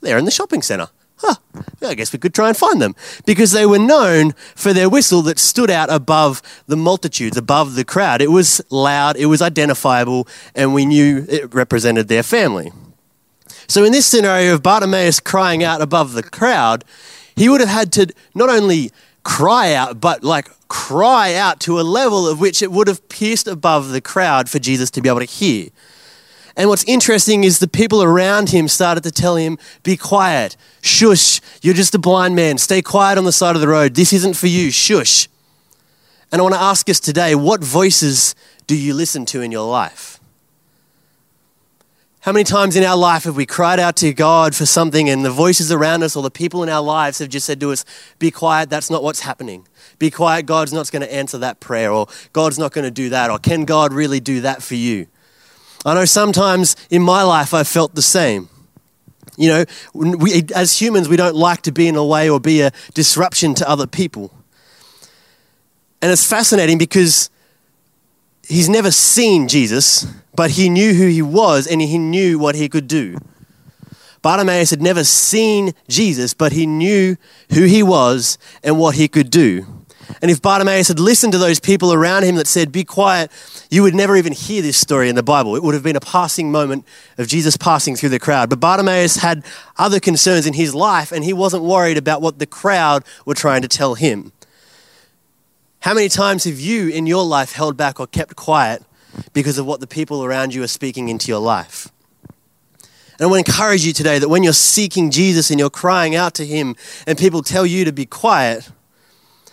they're 0.00 0.18
in 0.18 0.24
the 0.24 0.30
shopping 0.30 0.62
centre. 0.62 0.88
Huh, 1.18 1.36
I 1.80 1.94
guess 1.94 2.12
we 2.12 2.18
could 2.18 2.34
try 2.34 2.48
and 2.48 2.56
find 2.56 2.80
them. 2.80 2.94
Because 3.24 3.52
they 3.52 3.64
were 3.64 3.78
known 3.78 4.32
for 4.54 4.74
their 4.74 4.88
whistle 4.88 5.22
that 5.22 5.38
stood 5.38 5.70
out 5.70 5.90
above 5.90 6.42
the 6.66 6.76
multitudes, 6.76 7.38
above 7.38 7.74
the 7.74 7.84
crowd. 7.84 8.20
It 8.20 8.30
was 8.30 8.60
loud, 8.70 9.16
it 9.16 9.26
was 9.26 9.40
identifiable, 9.40 10.28
and 10.54 10.74
we 10.74 10.84
knew 10.84 11.24
it 11.28 11.54
represented 11.54 12.08
their 12.08 12.22
family. 12.22 12.70
So, 13.68 13.84
in 13.84 13.92
this 13.92 14.06
scenario 14.06 14.54
of 14.54 14.62
Bartimaeus 14.62 15.20
crying 15.20 15.62
out 15.62 15.80
above 15.80 16.12
the 16.12 16.22
crowd, 16.22 16.84
he 17.34 17.48
would 17.48 17.60
have 17.60 17.68
had 17.68 17.92
to 17.92 18.06
not 18.34 18.48
only 18.48 18.90
cry 19.22 19.74
out, 19.74 20.00
but 20.00 20.22
like 20.22 20.48
cry 20.68 21.34
out 21.34 21.60
to 21.60 21.80
a 21.80 21.82
level 21.82 22.28
of 22.28 22.40
which 22.40 22.62
it 22.62 22.70
would 22.70 22.88
have 22.88 23.08
pierced 23.08 23.46
above 23.46 23.90
the 23.90 24.00
crowd 24.00 24.48
for 24.48 24.58
Jesus 24.58 24.90
to 24.92 25.00
be 25.00 25.08
able 25.08 25.20
to 25.20 25.24
hear. 25.24 25.68
And 26.56 26.70
what's 26.70 26.84
interesting 26.84 27.44
is 27.44 27.58
the 27.58 27.68
people 27.68 28.02
around 28.02 28.48
him 28.48 28.66
started 28.66 29.02
to 29.04 29.10
tell 29.10 29.36
him, 29.36 29.58
Be 29.82 29.96
quiet, 29.96 30.56
shush, 30.80 31.40
you're 31.60 31.74
just 31.74 31.94
a 31.94 31.98
blind 31.98 32.34
man, 32.34 32.56
stay 32.56 32.80
quiet 32.80 33.18
on 33.18 33.24
the 33.24 33.32
side 33.32 33.56
of 33.56 33.60
the 33.60 33.68
road, 33.68 33.94
this 33.94 34.12
isn't 34.12 34.34
for 34.34 34.46
you, 34.46 34.70
shush. 34.70 35.28
And 36.32 36.40
I 36.40 36.42
want 36.42 36.54
to 36.54 36.60
ask 36.60 36.88
us 36.88 36.98
today, 36.98 37.34
what 37.34 37.62
voices 37.62 38.34
do 38.66 38.76
you 38.76 38.94
listen 38.94 39.26
to 39.26 39.42
in 39.42 39.52
your 39.52 39.68
life? 39.68 40.15
How 42.26 42.32
many 42.32 42.42
times 42.42 42.74
in 42.74 42.82
our 42.82 42.96
life 42.96 43.22
have 43.22 43.36
we 43.36 43.46
cried 43.46 43.78
out 43.78 43.94
to 43.98 44.12
God 44.12 44.52
for 44.52 44.66
something 44.66 45.08
and 45.08 45.24
the 45.24 45.30
voices 45.30 45.70
around 45.70 46.02
us 46.02 46.16
or 46.16 46.24
the 46.24 46.30
people 46.30 46.64
in 46.64 46.68
our 46.68 46.82
lives 46.82 47.20
have 47.20 47.28
just 47.28 47.46
said 47.46 47.60
to 47.60 47.70
us, 47.70 47.84
Be 48.18 48.32
quiet, 48.32 48.68
that's 48.68 48.90
not 48.90 49.04
what's 49.04 49.20
happening. 49.20 49.68
Be 50.00 50.10
quiet, 50.10 50.44
God's 50.44 50.72
not 50.72 50.90
going 50.90 51.02
to 51.02 51.14
answer 51.14 51.38
that 51.38 51.60
prayer, 51.60 51.92
or 51.92 52.08
God's 52.32 52.58
not 52.58 52.72
going 52.72 52.82
to 52.84 52.90
do 52.90 53.10
that, 53.10 53.30
or 53.30 53.38
can 53.38 53.64
God 53.64 53.92
really 53.92 54.18
do 54.18 54.40
that 54.40 54.60
for 54.60 54.74
you? 54.74 55.06
I 55.84 55.94
know 55.94 56.04
sometimes 56.04 56.74
in 56.90 57.00
my 57.00 57.22
life 57.22 57.54
I've 57.54 57.68
felt 57.68 57.94
the 57.94 58.02
same. 58.02 58.48
You 59.36 59.48
know, 59.48 59.64
we, 59.94 60.42
as 60.52 60.80
humans, 60.80 61.08
we 61.08 61.16
don't 61.16 61.36
like 61.36 61.62
to 61.62 61.70
be 61.70 61.86
in 61.86 61.94
a 61.94 62.04
way 62.04 62.28
or 62.28 62.40
be 62.40 62.60
a 62.60 62.72
disruption 62.92 63.54
to 63.54 63.68
other 63.70 63.86
people. 63.86 64.32
And 66.02 66.10
it's 66.10 66.28
fascinating 66.28 66.76
because 66.76 67.30
he's 68.48 68.68
never 68.68 68.90
seen 68.90 69.46
Jesus, 69.46 70.08
but 70.36 70.52
he 70.52 70.68
knew 70.68 70.94
who 70.94 71.08
he 71.08 71.22
was 71.22 71.66
and 71.66 71.80
he 71.80 71.98
knew 71.98 72.38
what 72.38 72.54
he 72.54 72.68
could 72.68 72.86
do. 72.86 73.18
Bartimaeus 74.22 74.70
had 74.70 74.82
never 74.82 75.04
seen 75.04 75.72
Jesus, 75.88 76.34
but 76.34 76.52
he 76.52 76.66
knew 76.66 77.16
who 77.52 77.62
he 77.62 77.82
was 77.82 78.38
and 78.62 78.78
what 78.78 78.96
he 78.96 79.08
could 79.08 79.30
do. 79.30 79.64
And 80.22 80.30
if 80.30 80.40
Bartimaeus 80.40 80.88
had 80.88 81.00
listened 81.00 81.32
to 81.32 81.38
those 81.38 81.60
people 81.60 81.92
around 81.92 82.24
him 82.24 82.36
that 82.36 82.46
said, 82.46 82.72
Be 82.72 82.84
quiet, 82.84 83.30
you 83.70 83.82
would 83.82 83.94
never 83.94 84.16
even 84.16 84.32
hear 84.32 84.62
this 84.62 84.76
story 84.76 85.08
in 85.08 85.16
the 85.16 85.22
Bible. 85.22 85.56
It 85.56 85.62
would 85.62 85.74
have 85.74 85.82
been 85.82 85.96
a 85.96 86.00
passing 86.00 86.50
moment 86.50 86.84
of 87.18 87.26
Jesus 87.26 87.56
passing 87.56 87.96
through 87.96 88.10
the 88.10 88.18
crowd. 88.18 88.48
But 88.48 88.60
Bartimaeus 88.60 89.16
had 89.16 89.44
other 89.78 90.00
concerns 90.00 90.46
in 90.46 90.54
his 90.54 90.74
life, 90.74 91.12
and 91.12 91.24
he 91.24 91.32
wasn't 91.32 91.64
worried 91.64 91.98
about 91.98 92.22
what 92.22 92.38
the 92.38 92.46
crowd 92.46 93.04
were 93.24 93.34
trying 93.34 93.62
to 93.62 93.68
tell 93.68 93.94
him. 93.94 94.32
How 95.80 95.94
many 95.94 96.08
times 96.08 96.44
have 96.44 96.58
you 96.58 96.88
in 96.88 97.06
your 97.06 97.24
life 97.24 97.52
held 97.52 97.76
back 97.76 98.00
or 98.00 98.06
kept 98.06 98.34
quiet 98.36 98.82
because 99.32 99.58
of 99.58 99.66
what 99.66 99.80
the 99.80 99.86
people 99.86 100.24
around 100.24 100.54
you 100.54 100.62
are 100.62 100.68
speaking 100.68 101.08
into 101.08 101.28
your 101.28 101.40
life? 101.40 101.88
And 103.18 103.22
I 103.22 103.26
want 103.26 103.46
to 103.46 103.50
encourage 103.50 103.84
you 103.84 103.92
today 103.92 104.18
that 104.18 104.28
when 104.28 104.42
you're 104.42 104.52
seeking 104.52 105.10
Jesus 105.10 105.50
and 105.50 105.58
you're 105.58 105.70
crying 105.70 106.14
out 106.14 106.34
to 106.34 106.44
Him, 106.44 106.76
and 107.06 107.18
people 107.18 107.42
tell 107.42 107.64
you 107.64 107.84
to 107.84 107.92
be 107.92 108.04
quiet, 108.04 108.70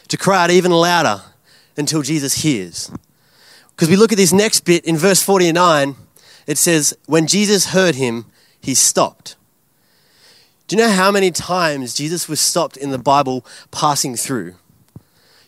to 0.09 0.17
cry 0.17 0.43
out 0.43 0.51
even 0.51 0.71
louder 0.71 1.21
until 1.77 2.01
Jesus 2.01 2.43
hears. 2.43 2.91
Because 3.69 3.89
we 3.89 3.95
look 3.95 4.11
at 4.11 4.17
this 4.17 4.33
next 4.33 4.61
bit 4.61 4.85
in 4.85 4.97
verse 4.97 5.21
49, 5.23 5.95
it 6.45 6.57
says, 6.57 6.95
When 7.05 7.27
Jesus 7.27 7.67
heard 7.67 7.95
him, 7.95 8.25
he 8.61 8.75
stopped. 8.75 9.35
Do 10.67 10.75
you 10.75 10.81
know 10.81 10.91
how 10.91 11.11
many 11.11 11.31
times 11.31 11.93
Jesus 11.93 12.29
was 12.29 12.39
stopped 12.39 12.77
in 12.77 12.91
the 12.91 12.97
Bible 12.97 13.45
passing 13.71 14.15
through? 14.15 14.55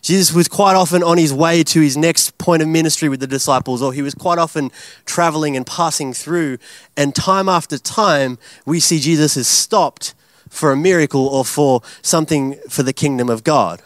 Jesus 0.06 0.32
was 0.32 0.46
quite 0.46 0.76
often 0.76 1.02
on 1.02 1.18
his 1.18 1.34
way 1.34 1.64
to 1.64 1.80
his 1.80 1.96
next 1.96 2.38
point 2.38 2.62
of 2.62 2.68
ministry 2.68 3.08
with 3.08 3.18
the 3.18 3.26
disciples, 3.26 3.82
or 3.82 3.92
he 3.92 4.02
was 4.02 4.14
quite 4.14 4.38
often 4.38 4.70
traveling 5.04 5.56
and 5.56 5.66
passing 5.66 6.12
through. 6.12 6.58
And 6.96 7.12
time 7.12 7.48
after 7.48 7.76
time, 7.76 8.38
we 8.64 8.78
see 8.78 9.00
Jesus 9.00 9.36
is 9.36 9.48
stopped 9.48 10.14
for 10.48 10.70
a 10.70 10.76
miracle 10.76 11.26
or 11.26 11.44
for 11.44 11.82
something 12.02 12.54
for 12.68 12.84
the 12.84 12.92
kingdom 12.92 13.28
of 13.28 13.42
God. 13.42 13.82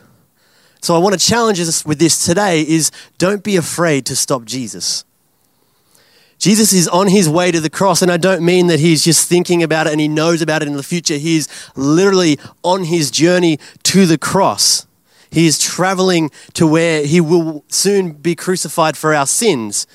So 0.82 0.94
I 0.94 0.98
want 0.98 1.18
to 1.18 1.26
challenge 1.26 1.58
us 1.58 1.86
with 1.86 1.98
this 1.98 2.22
today 2.22 2.68
is 2.68 2.90
don't 3.16 3.42
be 3.42 3.56
afraid 3.56 4.04
to 4.04 4.14
stop 4.14 4.44
Jesus. 4.44 5.06
Jesus 6.38 6.74
is 6.74 6.86
on 6.86 7.08
his 7.08 7.30
way 7.30 7.50
to 7.50 7.60
the 7.60 7.70
cross, 7.70 8.02
and 8.02 8.12
I 8.12 8.18
don't 8.18 8.44
mean 8.44 8.66
that 8.66 8.78
he's 8.78 9.02
just 9.02 9.26
thinking 9.26 9.62
about 9.62 9.86
it 9.86 9.92
and 9.94 10.00
he 10.02 10.08
knows 10.08 10.42
about 10.42 10.60
it 10.60 10.68
in 10.68 10.76
the 10.76 10.82
future. 10.82 11.16
He's 11.16 11.48
literally 11.76 12.38
on 12.62 12.84
his 12.84 13.10
journey 13.10 13.58
to 13.84 14.04
the 14.04 14.18
cross. 14.18 14.86
He 15.30 15.46
is 15.46 15.58
traveling 15.58 16.30
to 16.54 16.66
where 16.66 17.04
he 17.04 17.20
will 17.20 17.64
soon 17.68 18.12
be 18.12 18.34
crucified 18.34 18.96
for 18.96 19.14
our 19.14 19.26
sins. 19.26 19.86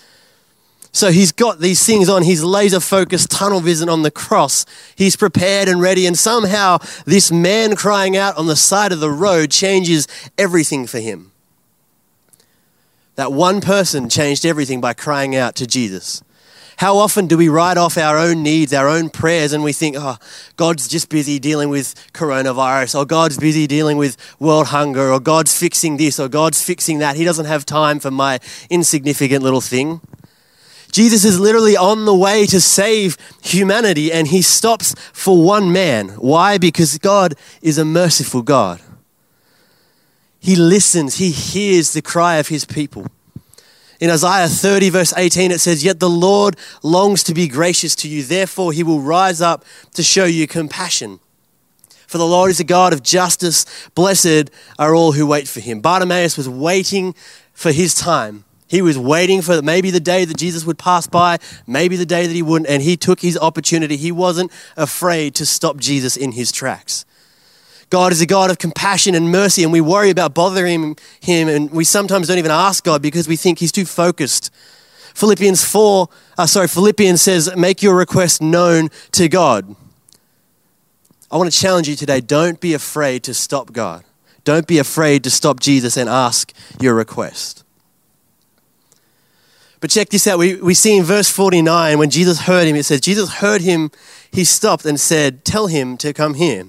So 0.92 1.12
he's 1.12 1.34
got 1.34 1.60
these 1.60 1.86
things 1.86 2.08
on, 2.08 2.24
his 2.24 2.42
laser 2.42 2.80
focused 2.80 3.30
tunnel 3.30 3.60
vision 3.60 3.90
on 3.90 4.04
the 4.04 4.12
cross. 4.12 4.66
He's 4.96 5.18
prepared 5.18 5.68
and 5.68 5.82
ready, 5.82 6.08
and 6.08 6.18
somehow 6.18 6.78
this 7.06 7.34
man 7.34 7.76
crying 7.76 8.16
out 8.16 8.38
on 8.38 8.48
the 8.48 8.56
side 8.56 8.94
of 8.94 9.02
the 9.02 9.12
road 9.12 9.52
changes 9.52 10.08
everything 10.38 10.88
for 10.88 11.00
him. 11.00 11.34
That 13.16 13.34
one 13.34 13.60
person 13.60 14.08
changed 14.08 14.46
everything 14.46 14.80
by 14.80 14.94
crying 14.94 15.36
out 15.36 15.56
to 15.56 15.68
Jesus. 15.68 16.24
How 16.78 16.98
often 16.98 17.28
do 17.28 17.38
we 17.38 17.48
write 17.48 17.78
off 17.78 17.98
our 17.98 18.18
own 18.18 18.44
needs, 18.44 18.74
our 18.74 18.90
own 18.90 19.10
prayers, 19.10 19.54
and 19.54 19.64
we 19.64 19.72
think, 19.72 19.96
oh, 19.98 20.18
God's 20.58 20.88
just 20.88 21.10
busy 21.10 21.40
dealing 21.40 21.70
with 21.70 21.96
coronavirus, 22.14 23.00
or 23.00 23.06
God's 23.06 23.38
busy 23.38 23.66
dealing 23.66 23.98
with 23.98 24.18
world 24.40 24.68
hunger, 24.68 25.12
or 25.12 25.20
God's 25.20 25.58
fixing 25.58 25.98
this, 25.98 26.20
or 26.20 26.28
God's 26.28 26.62
fixing 26.62 27.00
that. 27.00 27.16
He 27.16 27.24
doesn't 27.24 27.46
have 27.46 27.66
time 27.66 28.00
for 28.00 28.12
my 28.12 28.40
insignificant 28.70 29.44
little 29.44 29.62
thing. 29.62 30.02
Jesus 30.92 31.26
is 31.26 31.40
literally 31.40 31.76
on 31.76 32.06
the 32.06 32.16
way 32.16 32.46
to 32.46 32.60
save 32.60 33.18
humanity, 33.42 34.12
and 34.12 34.28
he 34.28 34.42
stops 34.42 34.96
for 35.14 35.44
one 35.44 35.72
man. 35.72 36.10
Why? 36.10 36.58
Because 36.58 36.98
God 36.98 37.36
is 37.62 37.78
a 37.78 37.86
merciful 37.86 38.42
God. 38.42 38.82
He 40.40 40.56
listens, 40.56 41.16
he 41.16 41.32
hears 41.32 41.94
the 41.94 42.02
cry 42.02 42.36
of 42.36 42.50
his 42.50 42.66
people. 42.66 43.08
In 44.06 44.12
Isaiah 44.12 44.48
30, 44.48 44.92
verse 44.92 45.14
18, 45.18 45.50
it 45.50 45.60
says, 45.60 45.84
Yet 45.84 46.00
the 46.00 46.08
Lord 46.08 46.58
longs 46.84 47.24
to 47.24 47.34
be 47.34 47.48
gracious 47.48 47.96
to 47.96 48.08
you, 48.08 48.22
therefore 48.22 48.72
he 48.72 48.84
will 48.84 49.00
rise 49.00 49.42
up 49.42 49.66
to 49.96 50.04
show 50.04 50.26
you 50.26 50.46
compassion. 50.46 51.20
For 52.06 52.20
the 52.20 52.28
Lord 52.28 52.52
is 52.52 52.60
a 52.60 52.64
God 52.64 52.94
of 52.94 53.02
justice. 53.02 53.66
Blessed 53.96 54.52
are 54.78 54.94
all 54.94 55.14
who 55.14 55.26
wait 55.26 55.48
for 55.48 55.60
him. 55.60 55.80
Bartimaeus 55.80 56.38
was 56.38 56.48
waiting 56.48 57.16
for 57.52 57.72
his 57.72 57.96
time. 57.96 58.46
He 58.68 58.84
was 58.84 58.96
waiting 58.96 59.42
for 59.42 59.60
maybe 59.64 59.90
the 59.90 60.00
day 60.00 60.24
that 60.24 60.38
Jesus 60.38 60.66
would 60.66 60.78
pass 60.78 61.08
by, 61.08 61.40
maybe 61.66 61.96
the 61.96 62.06
day 62.06 62.28
that 62.28 62.34
he 62.34 62.44
wouldn't, 62.44 62.70
and 62.70 62.84
he 62.84 62.98
took 62.98 63.22
his 63.22 63.40
opportunity. 63.40 63.98
He 63.98 64.12
wasn't 64.12 64.52
afraid 64.78 65.34
to 65.34 65.48
stop 65.48 65.78
Jesus 65.78 66.16
in 66.16 66.34
his 66.34 66.52
tracks. 66.52 67.06
God 67.96 68.12
is 68.12 68.20
a 68.20 68.26
God 68.26 68.52
of 68.52 68.58
compassion 68.58 69.16
and 69.16 69.32
mercy, 69.32 69.64
and 69.64 69.72
we 69.72 69.80
worry 69.80 70.10
about 70.10 70.34
bothering 70.34 70.98
Him, 71.22 71.48
and 71.48 71.72
we 71.72 71.86
sometimes 71.86 72.28
don't 72.28 72.38
even 72.38 72.52
ask 72.52 72.84
God 72.84 73.02
because 73.02 73.26
we 73.26 73.38
think 73.38 73.60
He's 73.60 73.72
too 73.72 73.86
focused. 73.86 74.52
Philippians 75.14 75.64
4, 75.64 76.10
uh, 76.38 76.46
sorry, 76.46 76.68
Philippians 76.68 77.22
says, 77.22 77.56
make 77.56 77.82
your 77.82 77.96
request 77.96 78.42
known 78.42 78.90
to 79.14 79.30
God. 79.30 79.78
I 81.32 81.38
want 81.38 81.50
to 81.50 81.58
challenge 81.58 81.88
you 81.88 81.96
today 81.96 82.20
don't 82.20 82.60
be 82.60 82.74
afraid 82.74 83.24
to 83.24 83.34
stop 83.34 83.72
God. 83.72 84.04
Don't 84.44 84.68
be 84.68 84.78
afraid 84.78 85.24
to 85.24 85.30
stop 85.30 85.62
Jesus 85.62 85.96
and 85.96 86.10
ask 86.10 86.52
your 86.82 86.96
request. 86.96 87.64
But 89.80 89.90
check 89.90 90.10
this 90.10 90.28
out. 90.28 90.38
We, 90.38 90.56
we 90.56 90.74
see 90.74 90.98
in 90.98 91.06
verse 91.06 91.30
49, 91.30 91.98
when 91.98 92.10
Jesus 92.10 92.42
heard 92.42 92.68
him, 92.68 92.76
it 92.76 92.84
says, 92.84 93.00
Jesus 93.00 93.36
heard 93.36 93.62
him, 93.62 93.90
he 94.32 94.44
stopped 94.44 94.84
and 94.84 95.00
said, 95.00 95.46
Tell 95.46 95.68
him 95.68 95.96
to 96.00 96.12
come 96.12 96.34
here. 96.34 96.66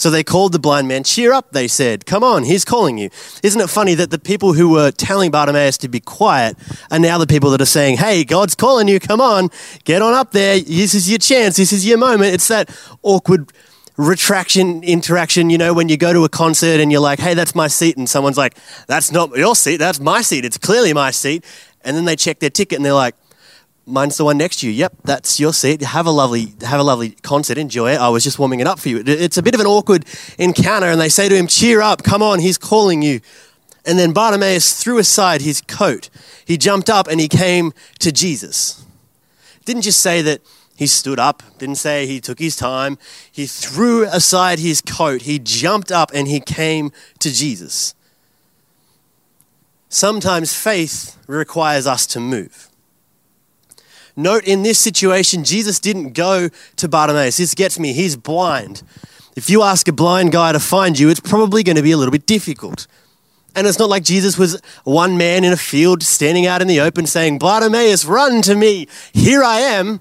So 0.00 0.08
they 0.08 0.24
called 0.24 0.52
the 0.52 0.58
blind 0.58 0.88
man. 0.88 1.04
Cheer 1.04 1.30
up, 1.30 1.52
they 1.52 1.68
said. 1.68 2.06
Come 2.06 2.24
on, 2.24 2.44
he's 2.44 2.64
calling 2.64 2.96
you. 2.96 3.10
Isn't 3.42 3.60
it 3.60 3.68
funny 3.68 3.92
that 3.94 4.10
the 4.10 4.18
people 4.18 4.54
who 4.54 4.70
were 4.70 4.90
telling 4.90 5.30
Bartimaeus 5.30 5.76
to 5.78 5.88
be 5.88 6.00
quiet 6.00 6.56
are 6.90 6.98
now 6.98 7.18
the 7.18 7.26
people 7.26 7.50
that 7.50 7.60
are 7.60 7.66
saying, 7.66 7.98
Hey, 7.98 8.24
God's 8.24 8.54
calling 8.54 8.88
you. 8.88 8.98
Come 8.98 9.20
on, 9.20 9.50
get 9.84 10.00
on 10.00 10.14
up 10.14 10.32
there. 10.32 10.58
This 10.58 10.94
is 10.94 11.10
your 11.10 11.18
chance. 11.18 11.56
This 11.56 11.70
is 11.70 11.86
your 11.86 11.98
moment. 11.98 12.32
It's 12.32 12.48
that 12.48 12.70
awkward 13.02 13.52
retraction 13.98 14.82
interaction, 14.82 15.50
you 15.50 15.58
know, 15.58 15.74
when 15.74 15.90
you 15.90 15.98
go 15.98 16.14
to 16.14 16.24
a 16.24 16.30
concert 16.30 16.80
and 16.80 16.90
you're 16.90 17.02
like, 17.02 17.18
hey, 17.18 17.34
that's 17.34 17.54
my 17.54 17.68
seat. 17.68 17.98
And 17.98 18.08
someone's 18.08 18.38
like, 18.38 18.56
that's 18.86 19.12
not 19.12 19.36
your 19.36 19.54
seat. 19.54 19.76
That's 19.76 20.00
my 20.00 20.22
seat. 20.22 20.46
It's 20.46 20.56
clearly 20.56 20.94
my 20.94 21.10
seat. 21.10 21.44
And 21.82 21.94
then 21.94 22.06
they 22.06 22.16
check 22.16 22.38
their 22.38 22.48
ticket 22.48 22.76
and 22.76 22.86
they're 22.86 22.94
like, 22.94 23.14
mine's 23.90 24.16
the 24.16 24.24
one 24.24 24.38
next 24.38 24.60
to 24.60 24.66
you. 24.66 24.72
Yep, 24.72 24.94
that's 25.04 25.40
your 25.40 25.52
seat. 25.52 25.82
Have 25.82 26.06
a 26.06 26.10
lovely, 26.10 26.54
have 26.62 26.80
a 26.80 26.82
lovely 26.82 27.10
concert. 27.22 27.58
Enjoy 27.58 27.92
it. 27.92 28.00
I 28.00 28.08
was 28.08 28.24
just 28.24 28.38
warming 28.38 28.60
it 28.60 28.66
up 28.66 28.78
for 28.78 28.88
you. 28.88 29.02
It's 29.04 29.36
a 29.36 29.42
bit 29.42 29.54
of 29.54 29.60
an 29.60 29.66
awkward 29.66 30.04
encounter, 30.38 30.86
and 30.86 31.00
they 31.00 31.08
say 31.08 31.28
to 31.28 31.36
him, 31.36 31.46
"Cheer 31.46 31.80
up, 31.82 32.02
come 32.02 32.22
on, 32.22 32.38
he's 32.38 32.58
calling 32.58 33.02
you." 33.02 33.20
And 33.84 33.98
then 33.98 34.12
Bartimaeus 34.12 34.74
threw 34.74 34.98
aside 34.98 35.42
his 35.42 35.60
coat. 35.60 36.10
He 36.44 36.56
jumped 36.56 36.90
up 36.90 37.08
and 37.08 37.20
he 37.20 37.28
came 37.28 37.72
to 37.98 38.12
Jesus. 38.12 38.82
Didn't 39.64 39.82
just 39.82 40.00
say 40.00 40.22
that 40.22 40.40
he 40.76 40.86
stood 40.86 41.18
up, 41.18 41.42
didn't 41.58 41.76
say 41.76 42.06
he 42.06 42.20
took 42.20 42.38
his 42.38 42.56
time. 42.56 42.98
He 43.30 43.46
threw 43.46 44.06
aside 44.06 44.58
his 44.58 44.80
coat. 44.80 45.22
He 45.22 45.38
jumped 45.38 45.92
up 45.92 46.10
and 46.14 46.26
he 46.26 46.40
came 46.40 46.90
to 47.18 47.30
Jesus. 47.30 47.94
Sometimes 49.90 50.54
faith 50.54 51.18
requires 51.26 51.86
us 51.86 52.06
to 52.06 52.20
move. 52.20 52.69
Note 54.16 54.44
in 54.44 54.62
this 54.62 54.78
situation, 54.78 55.44
Jesus 55.44 55.78
didn't 55.78 56.12
go 56.12 56.48
to 56.76 56.88
Bartimaeus. 56.88 57.36
This 57.36 57.54
gets 57.54 57.78
me, 57.78 57.92
he's 57.92 58.16
blind. 58.16 58.82
If 59.36 59.48
you 59.48 59.62
ask 59.62 59.88
a 59.88 59.92
blind 59.92 60.32
guy 60.32 60.52
to 60.52 60.60
find 60.60 60.98
you, 60.98 61.08
it's 61.08 61.20
probably 61.20 61.62
going 61.62 61.76
to 61.76 61.82
be 61.82 61.92
a 61.92 61.96
little 61.96 62.12
bit 62.12 62.26
difficult. 62.26 62.86
And 63.54 63.66
it's 63.66 63.78
not 63.78 63.88
like 63.88 64.04
Jesus 64.04 64.38
was 64.38 64.60
one 64.84 65.16
man 65.16 65.44
in 65.44 65.52
a 65.52 65.56
field 65.56 66.02
standing 66.02 66.46
out 66.46 66.62
in 66.62 66.68
the 66.68 66.80
open 66.80 67.06
saying, 67.06 67.38
Bartimaeus, 67.38 68.04
run 68.04 68.42
to 68.42 68.54
me. 68.54 68.86
Here 69.12 69.42
I 69.42 69.60
am. 69.60 70.00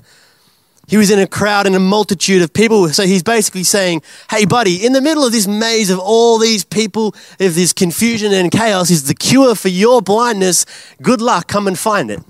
He 0.88 0.98
was 0.98 1.12
in 1.12 1.20
a 1.20 1.28
crowd 1.28 1.68
and 1.68 1.76
a 1.76 1.80
multitude 1.80 2.42
of 2.42 2.52
people. 2.52 2.90
So 2.90 3.04
he's 3.04 3.22
basically 3.22 3.64
saying, 3.64 4.02
Hey, 4.32 4.46
buddy, 4.46 4.84
in 4.84 4.94
the 4.94 5.02
middle 5.02 5.24
of 5.24 5.32
this 5.32 5.48
maze 5.48 5.92
of 5.92 6.00
all 6.00 6.40
these 6.40 6.64
people, 6.64 7.14
of 7.40 7.54
this 7.56 7.74
confusion 7.74 8.34
and 8.34 8.52
chaos, 8.52 8.90
is 8.90 9.08
the 9.08 9.14
cure 9.14 9.54
for 9.54 9.68
your 9.68 10.02
blindness. 10.02 10.66
Good 11.02 11.22
luck. 11.22 11.48
Come 11.48 11.68
and 11.68 11.78
find 11.78 12.10
it. 12.10 12.22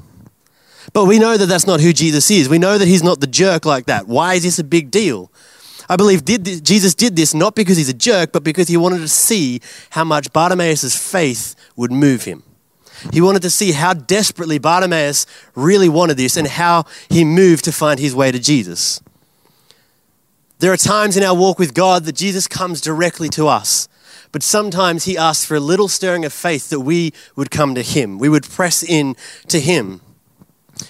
But 0.93 1.05
we 1.05 1.19
know 1.19 1.37
that 1.37 1.45
that's 1.45 1.67
not 1.67 1.79
who 1.79 1.93
Jesus 1.93 2.29
is. 2.31 2.49
We 2.49 2.57
know 2.57 2.77
that 2.77 2.87
he's 2.87 3.03
not 3.03 3.19
the 3.19 3.27
jerk 3.27 3.65
like 3.65 3.85
that. 3.85 4.07
Why 4.07 4.35
is 4.35 4.43
this 4.43 4.59
a 4.59 4.63
big 4.63 4.91
deal? 4.91 5.31
I 5.87 5.95
believe 5.95 6.23
did 6.23 6.45
this, 6.45 6.61
Jesus 6.61 6.93
did 6.93 7.15
this 7.15 7.33
not 7.33 7.55
because 7.55 7.77
he's 7.77 7.89
a 7.89 7.93
jerk, 7.93 8.31
but 8.31 8.43
because 8.43 8.67
he 8.67 8.77
wanted 8.77 8.99
to 8.99 9.07
see 9.07 9.59
how 9.91 10.03
much 10.03 10.31
Bartimaeus' 10.31 10.95
faith 10.95 11.55
would 11.75 11.91
move 11.91 12.25
him. 12.25 12.43
He 13.11 13.21
wanted 13.21 13.41
to 13.43 13.49
see 13.49 13.71
how 13.71 13.93
desperately 13.93 14.59
Bartimaeus 14.59 15.25
really 15.55 15.89
wanted 15.89 16.17
this 16.17 16.37
and 16.37 16.47
how 16.47 16.83
he 17.09 17.23
moved 17.23 17.63
to 17.65 17.71
find 17.71 17.99
his 17.99 18.13
way 18.13 18.31
to 18.31 18.39
Jesus. 18.39 19.01
There 20.59 20.73
are 20.73 20.77
times 20.77 21.15
in 21.15 21.23
our 21.23 21.35
walk 21.35 21.57
with 21.57 21.73
God 21.73 22.03
that 22.03 22.15
Jesus 22.15 22.47
comes 22.47 22.81
directly 22.81 23.29
to 23.29 23.47
us, 23.47 23.87
but 24.31 24.43
sometimes 24.43 25.05
he 25.05 25.17
asks 25.17 25.45
for 25.45 25.55
a 25.55 25.61
little 25.61 25.87
stirring 25.87 26.25
of 26.25 26.33
faith 26.33 26.69
that 26.69 26.81
we 26.81 27.13
would 27.35 27.49
come 27.49 27.73
to 27.75 27.81
him. 27.81 28.19
We 28.19 28.29
would 28.29 28.43
press 28.43 28.83
in 28.83 29.15
to 29.47 29.59
him. 29.59 30.01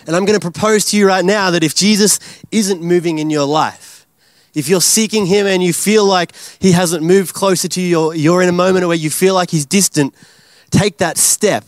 And 0.05 0.15
I'm 0.15 0.25
going 0.25 0.39
to 0.39 0.51
propose 0.51 0.85
to 0.85 0.97
you 0.97 1.07
right 1.07 1.25
now 1.25 1.51
that 1.51 1.63
if 1.63 1.75
Jesus 1.75 2.19
isn't 2.51 2.81
moving 2.81 3.19
in 3.19 3.29
your 3.29 3.45
life, 3.45 4.05
if 4.53 4.67
you're 4.67 4.81
seeking 4.81 5.25
him 5.25 5.45
and 5.45 5.61
you 5.61 5.73
feel 5.73 6.05
like 6.05 6.33
he 6.59 6.71
hasn't 6.71 7.03
moved 7.03 7.33
closer 7.33 7.67
to 7.67 7.81
you, 7.81 7.99
or 7.99 8.15
you're 8.15 8.41
in 8.41 8.49
a 8.49 8.53
moment 8.53 8.87
where 8.87 8.95
you 8.95 9.09
feel 9.09 9.33
like 9.33 9.51
he's 9.51 9.65
distant, 9.65 10.13
take 10.71 10.97
that 10.97 11.17
step. 11.17 11.63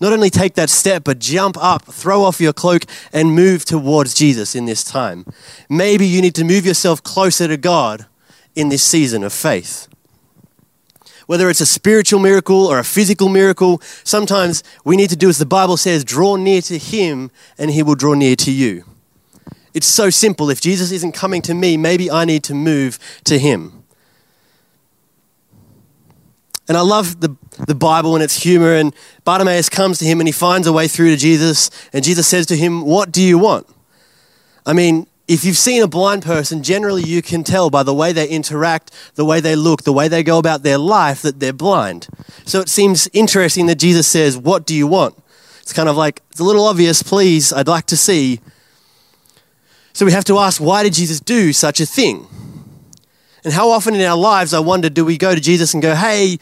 Not 0.00 0.12
only 0.12 0.30
take 0.30 0.54
that 0.54 0.70
step, 0.70 1.04
but 1.04 1.18
jump 1.18 1.56
up, 1.62 1.84
throw 1.84 2.24
off 2.24 2.40
your 2.40 2.52
cloak, 2.52 2.84
and 3.12 3.34
move 3.34 3.64
towards 3.64 4.14
Jesus 4.14 4.54
in 4.54 4.66
this 4.66 4.84
time. 4.84 5.24
Maybe 5.68 6.06
you 6.06 6.20
need 6.20 6.34
to 6.36 6.44
move 6.44 6.66
yourself 6.66 7.02
closer 7.02 7.48
to 7.48 7.56
God 7.56 8.06
in 8.54 8.68
this 8.68 8.82
season 8.82 9.22
of 9.22 9.32
faith 9.32 9.88
whether 11.26 11.50
it's 11.50 11.60
a 11.60 11.66
spiritual 11.66 12.20
miracle 12.20 12.66
or 12.66 12.78
a 12.78 12.84
physical 12.84 13.28
miracle, 13.28 13.80
sometimes 14.04 14.62
we 14.84 14.96
need 14.96 15.10
to 15.10 15.16
do 15.16 15.28
as 15.28 15.38
the 15.38 15.46
Bible 15.46 15.76
says 15.76 16.04
draw 16.04 16.36
near 16.36 16.60
to 16.62 16.78
Him 16.78 17.30
and 17.58 17.70
He 17.70 17.82
will 17.82 17.94
draw 17.94 18.14
near 18.14 18.36
to 18.36 18.52
you. 18.52 18.84
It's 19.74 19.88
so 19.88 20.08
simple. 20.08 20.50
If 20.50 20.60
Jesus 20.60 20.92
isn't 20.92 21.12
coming 21.12 21.42
to 21.42 21.52
me, 21.52 21.76
maybe 21.76 22.08
I 22.08 22.24
need 22.24 22.44
to 22.44 22.54
move 22.54 22.98
to 23.24 23.38
him. 23.38 23.82
And 26.68 26.78
I 26.78 26.80
love 26.80 27.20
the, 27.20 27.36
the 27.66 27.74
Bible 27.74 28.14
and 28.14 28.22
its 28.22 28.42
humor. 28.42 28.74
And 28.74 28.94
Bartimaeus 29.24 29.68
comes 29.68 29.98
to 29.98 30.04
him 30.04 30.20
and 30.20 30.28
he 30.28 30.32
finds 30.32 30.66
a 30.66 30.72
way 30.72 30.88
through 30.88 31.10
to 31.10 31.16
Jesus. 31.16 31.70
And 31.92 32.04
Jesus 32.04 32.26
says 32.26 32.46
to 32.46 32.56
him, 32.56 32.82
What 32.82 33.10
do 33.12 33.20
you 33.20 33.36
want? 33.36 33.66
I 34.64 34.72
mean, 34.72 35.06
if 35.26 35.44
you've 35.44 35.56
seen 35.56 35.82
a 35.82 35.88
blind 35.88 36.22
person, 36.22 36.62
generally 36.62 37.02
you 37.02 37.22
can 37.22 37.44
tell 37.44 37.70
by 37.70 37.82
the 37.82 37.94
way 37.94 38.12
they 38.12 38.28
interact, 38.28 38.90
the 39.14 39.24
way 39.24 39.40
they 39.40 39.56
look, 39.56 39.84
the 39.84 39.92
way 39.92 40.08
they 40.08 40.22
go 40.22 40.38
about 40.38 40.62
their 40.62 40.78
life 40.78 41.22
that 41.22 41.40
they're 41.40 41.52
blind. 41.52 42.08
So 42.44 42.60
it 42.60 42.68
seems 42.68 43.08
interesting 43.12 43.66
that 43.66 43.76
Jesus 43.76 44.06
says, 44.06 44.36
What 44.36 44.66
do 44.66 44.74
you 44.74 44.86
want? 44.86 45.16
It's 45.62 45.72
kind 45.72 45.88
of 45.88 45.96
like, 45.96 46.22
it's 46.30 46.40
a 46.40 46.44
little 46.44 46.66
obvious, 46.66 47.02
please, 47.02 47.52
I'd 47.52 47.68
like 47.68 47.86
to 47.86 47.96
see. 47.96 48.40
So 49.94 50.04
we 50.04 50.12
have 50.12 50.24
to 50.24 50.38
ask, 50.38 50.60
why 50.60 50.82
did 50.82 50.92
Jesus 50.92 51.20
do 51.20 51.54
such 51.54 51.80
a 51.80 51.86
thing? 51.86 52.26
And 53.44 53.52
how 53.52 53.70
often 53.70 53.94
in 53.94 54.02
our 54.02 54.16
lives, 54.16 54.52
I 54.52 54.58
wonder, 54.58 54.90
do 54.90 55.04
we 55.04 55.16
go 55.16 55.34
to 55.34 55.40
Jesus 55.40 55.72
and 55.72 55.82
go, 55.82 55.94
Hey, 55.94 56.38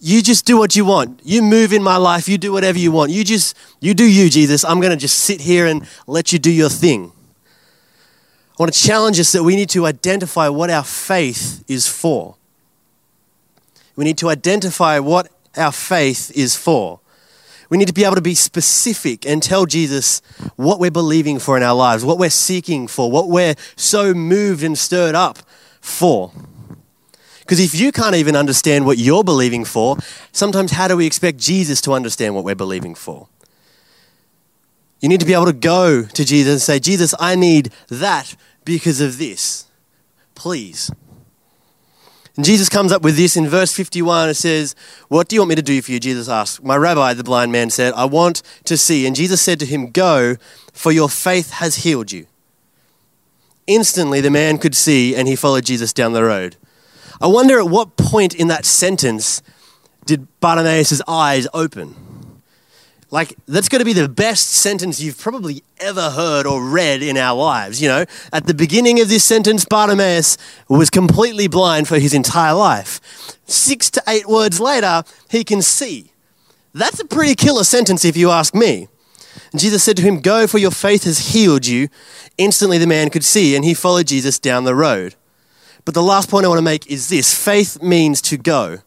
you 0.00 0.22
just 0.22 0.46
do 0.46 0.58
what 0.58 0.74
you 0.74 0.84
want. 0.84 1.20
You 1.22 1.42
move 1.42 1.72
in 1.72 1.82
my 1.82 1.96
life. 1.96 2.28
You 2.28 2.36
do 2.36 2.52
whatever 2.52 2.78
you 2.78 2.92
want. 2.92 3.12
You 3.12 3.24
just, 3.24 3.56
you 3.80 3.94
do 3.94 4.04
you, 4.04 4.28
Jesus. 4.28 4.64
I'm 4.64 4.80
going 4.80 4.90
to 4.90 4.96
just 4.96 5.20
sit 5.20 5.40
here 5.40 5.66
and 5.66 5.86
let 6.06 6.32
you 6.32 6.38
do 6.38 6.50
your 6.50 6.68
thing. 6.68 7.12
I 8.58 8.62
want 8.62 8.72
to 8.72 8.78
challenge 8.78 9.18
us 9.18 9.32
that 9.32 9.42
we 9.42 9.56
need 9.56 9.70
to 9.70 9.86
identify 9.86 10.48
what 10.48 10.70
our 10.70 10.84
faith 10.84 11.64
is 11.68 11.88
for. 11.88 12.36
We 13.96 14.04
need 14.04 14.18
to 14.18 14.28
identify 14.28 14.98
what 14.98 15.28
our 15.56 15.72
faith 15.72 16.30
is 16.34 16.54
for. 16.54 17.00
We 17.70 17.78
need 17.78 17.88
to 17.88 17.94
be 17.94 18.04
able 18.04 18.16
to 18.16 18.20
be 18.20 18.34
specific 18.34 19.24
and 19.24 19.42
tell 19.42 19.64
Jesus 19.64 20.20
what 20.56 20.78
we're 20.78 20.90
believing 20.90 21.38
for 21.38 21.56
in 21.56 21.62
our 21.62 21.74
lives, 21.74 22.04
what 22.04 22.18
we're 22.18 22.28
seeking 22.28 22.86
for, 22.86 23.10
what 23.10 23.30
we're 23.30 23.54
so 23.76 24.12
moved 24.12 24.62
and 24.62 24.76
stirred 24.76 25.14
up 25.14 25.38
for. 25.80 26.32
Because 27.40 27.58
if 27.58 27.74
you 27.74 27.90
can't 27.90 28.14
even 28.14 28.36
understand 28.36 28.84
what 28.84 28.98
you're 28.98 29.24
believing 29.24 29.64
for, 29.64 29.96
sometimes 30.32 30.72
how 30.72 30.86
do 30.86 30.98
we 30.98 31.06
expect 31.06 31.38
Jesus 31.38 31.80
to 31.82 31.92
understand 31.92 32.34
what 32.34 32.44
we're 32.44 32.54
believing 32.54 32.94
for? 32.94 33.28
You 35.02 35.08
need 35.08 35.20
to 35.20 35.26
be 35.26 35.34
able 35.34 35.46
to 35.46 35.52
go 35.52 36.04
to 36.04 36.24
Jesus 36.24 36.52
and 36.52 36.62
say, 36.62 36.78
Jesus, 36.78 37.12
I 37.18 37.34
need 37.34 37.70
that 37.88 38.36
because 38.64 39.00
of 39.00 39.18
this. 39.18 39.66
Please. 40.36 40.90
And 42.36 42.44
Jesus 42.46 42.68
comes 42.68 42.92
up 42.92 43.02
with 43.02 43.16
this 43.16 43.36
in 43.36 43.48
verse 43.48 43.74
51. 43.74 44.30
It 44.30 44.34
says, 44.34 44.76
What 45.08 45.28
do 45.28 45.34
you 45.34 45.40
want 45.40 45.50
me 45.50 45.54
to 45.56 45.62
do 45.62 45.82
for 45.82 45.90
you? 45.90 45.98
Jesus 45.98 46.28
asked. 46.28 46.62
My 46.62 46.76
rabbi, 46.76 47.12
the 47.14 47.24
blind 47.24 47.50
man, 47.50 47.68
said, 47.68 47.92
I 47.94 48.04
want 48.04 48.42
to 48.64 48.78
see. 48.78 49.04
And 49.04 49.14
Jesus 49.16 49.42
said 49.42 49.58
to 49.60 49.66
him, 49.66 49.90
Go, 49.90 50.36
for 50.72 50.92
your 50.92 51.10
faith 51.10 51.50
has 51.54 51.76
healed 51.76 52.12
you. 52.12 52.26
Instantly, 53.66 54.20
the 54.20 54.30
man 54.30 54.56
could 54.56 54.74
see 54.74 55.16
and 55.16 55.26
he 55.26 55.36
followed 55.36 55.64
Jesus 55.64 55.92
down 55.92 56.12
the 56.12 56.22
road. 56.22 56.56
I 57.20 57.26
wonder 57.26 57.58
at 57.58 57.68
what 57.68 57.96
point 57.96 58.34
in 58.34 58.48
that 58.48 58.64
sentence 58.64 59.42
did 60.06 60.28
Bartimaeus' 60.40 61.02
eyes 61.06 61.46
open? 61.52 62.11
Like, 63.12 63.36
that's 63.46 63.68
going 63.68 63.80
to 63.80 63.84
be 63.84 63.92
the 63.92 64.08
best 64.08 64.48
sentence 64.48 64.98
you've 64.98 65.18
probably 65.18 65.62
ever 65.78 66.08
heard 66.10 66.46
or 66.46 66.66
read 66.66 67.02
in 67.02 67.18
our 67.18 67.36
lives. 67.36 67.80
You 67.82 67.88
know, 67.88 68.06
at 68.32 68.46
the 68.46 68.54
beginning 68.54 69.00
of 69.00 69.10
this 69.10 69.22
sentence, 69.22 69.66
Bartimaeus 69.66 70.38
was 70.66 70.88
completely 70.88 71.46
blind 71.46 71.88
for 71.88 71.98
his 71.98 72.14
entire 72.14 72.54
life. 72.54 73.02
Six 73.44 73.90
to 73.90 74.02
eight 74.08 74.26
words 74.26 74.60
later, 74.60 75.02
he 75.28 75.44
can 75.44 75.60
see. 75.60 76.12
That's 76.72 77.00
a 77.00 77.04
pretty 77.04 77.34
killer 77.34 77.64
sentence, 77.64 78.02
if 78.06 78.16
you 78.16 78.30
ask 78.30 78.54
me. 78.54 78.88
And 79.52 79.60
Jesus 79.60 79.82
said 79.82 79.98
to 79.98 80.02
him, 80.02 80.20
Go, 80.20 80.46
for 80.46 80.56
your 80.56 80.70
faith 80.70 81.04
has 81.04 81.34
healed 81.34 81.66
you. 81.66 81.90
Instantly, 82.38 82.78
the 82.78 82.86
man 82.86 83.10
could 83.10 83.24
see, 83.24 83.54
and 83.54 83.62
he 83.62 83.74
followed 83.74 84.06
Jesus 84.06 84.38
down 84.38 84.64
the 84.64 84.74
road. 84.74 85.16
But 85.84 85.92
the 85.92 86.02
last 86.02 86.30
point 86.30 86.46
I 86.46 86.48
want 86.48 86.60
to 86.60 86.62
make 86.62 86.86
is 86.86 87.10
this 87.10 87.36
faith 87.36 87.82
means 87.82 88.22
to 88.22 88.38
go. 88.38 88.78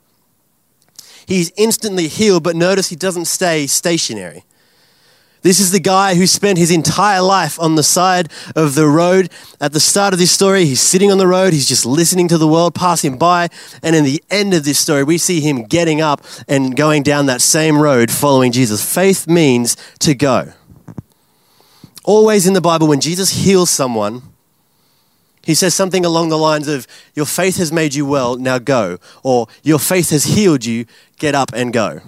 He's 1.26 1.52
instantly 1.58 2.08
healed, 2.08 2.44
but 2.44 2.56
notice 2.56 2.90
he 2.90 2.96
doesn't 2.96 3.26
stay 3.26 3.68
stationary. 3.68 4.44
This 5.46 5.60
is 5.60 5.72
the 5.72 5.80
guy 5.80 6.16
who 6.16 6.26
spent 6.26 6.58
his 6.58 6.72
entire 6.72 7.22
life 7.22 7.60
on 7.60 7.76
the 7.76 7.84
side 7.84 8.32
of 8.56 8.74
the 8.74 8.88
road. 8.88 9.30
At 9.62 9.74
the 9.74 9.80
start 9.80 10.12
of 10.12 10.18
this 10.18 10.32
story, 10.32 10.66
he's 10.66 10.82
sitting 10.82 11.12
on 11.12 11.20
the 11.20 11.28
road, 11.28 11.54
he's 11.54 11.68
just 11.68 11.86
listening 11.86 12.28
to 12.30 12.40
the 12.40 12.48
world 12.48 12.74
passing 12.74 13.20
by. 13.20 13.50
And 13.84 13.96
in 13.96 14.06
the 14.06 14.24
end 14.32 14.56
of 14.56 14.64
this 14.64 14.80
story, 14.80 15.04
we 15.04 15.20
see 15.20 15.42
him 15.42 15.66
getting 15.66 16.02
up 16.02 16.26
and 16.48 16.76
going 16.76 17.04
down 17.04 17.28
that 17.28 17.42
same 17.42 17.80
road 17.80 18.10
following 18.10 18.52
Jesus. 18.52 18.84
Faith 18.92 19.28
means 19.28 19.78
to 20.00 20.16
go. 20.16 20.52
Always 22.04 22.48
in 22.48 22.54
the 22.54 22.62
Bible, 22.62 22.88
when 22.88 23.00
Jesus 23.00 23.30
heals 23.30 23.70
someone, 23.70 24.24
he 25.46 25.54
says 25.54 25.76
something 25.76 26.04
along 26.04 26.30
the 26.30 26.38
lines 26.38 26.68
of, 26.68 26.88
Your 27.14 27.28
faith 27.28 27.58
has 27.58 27.72
made 27.72 27.94
you 27.94 28.06
well, 28.06 28.36
now 28.36 28.58
go. 28.58 28.98
Or, 29.22 29.48
Your 29.62 29.78
faith 29.78 30.10
has 30.10 30.24
healed 30.24 30.66
you, 30.66 30.86
get 31.20 31.36
up 31.36 31.52
and 31.54 31.72
go. 31.72 32.00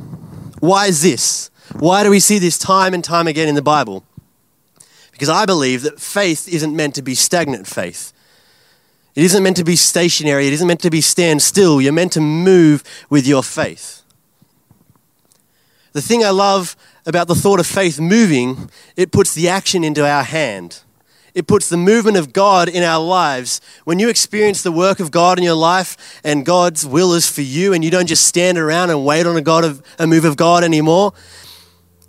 Why 0.59 0.87
is 0.87 1.03
this? 1.03 1.51
Why 1.77 2.03
do 2.03 2.09
we 2.09 2.19
see 2.19 2.39
this 2.39 2.57
time 2.57 2.95
and 2.95 3.03
time 3.03 3.27
again 3.27 3.47
in 3.47 3.53
the 3.53 3.61
Bible? 3.61 4.03
Because 5.11 5.29
I 5.29 5.45
believe 5.45 5.83
that 5.83 5.99
faith 5.99 6.47
isn't 6.47 6.75
meant 6.75 6.95
to 6.95 7.03
be 7.03 7.13
stagnant 7.13 7.67
faith. 7.67 8.11
It 9.13 9.23
isn't 9.23 9.43
meant 9.43 9.57
to 9.57 9.63
be 9.63 9.75
stationary. 9.75 10.47
It 10.47 10.53
isn't 10.53 10.67
meant 10.67 10.81
to 10.81 10.89
be 10.89 11.01
stand 11.01 11.43
still. 11.43 11.79
You're 11.79 11.93
meant 11.93 12.13
to 12.13 12.21
move 12.21 12.83
with 13.09 13.27
your 13.27 13.43
faith. 13.43 14.01
The 15.93 16.01
thing 16.01 16.23
I 16.23 16.29
love 16.31 16.75
about 17.05 17.27
the 17.27 17.35
thought 17.35 17.59
of 17.59 17.67
faith 17.67 17.99
moving, 17.99 18.69
it 18.95 19.11
puts 19.11 19.33
the 19.33 19.47
action 19.47 19.83
into 19.83 20.07
our 20.07 20.23
hand. 20.23 20.81
It 21.37 21.45
puts 21.45 21.69
the 21.69 21.77
movement 21.77 22.17
of 22.17 22.33
God 22.33 22.67
in 22.67 22.81
our 22.81 23.05
lives. 23.05 23.61
When 23.83 23.99
you 23.99 24.09
experience 24.09 24.63
the 24.63 24.71
work 24.71 24.99
of 24.99 25.11
God 25.11 25.37
in 25.37 25.43
your 25.43 25.53
life 25.53 26.19
and 26.23 26.43
God's 26.43 26.83
will 26.83 27.13
is 27.13 27.29
for 27.29 27.43
you, 27.43 27.73
and 27.73 27.83
you 27.83 27.91
don't 27.91 28.07
just 28.07 28.25
stand 28.25 28.57
around 28.57 28.89
and 28.89 29.05
wait 29.05 29.27
on 29.27 29.37
a, 29.37 29.41
God 29.41 29.63
of, 29.63 29.83
a 29.99 30.07
move 30.07 30.25
of 30.25 30.35
God 30.35 30.63
anymore, 30.63 31.13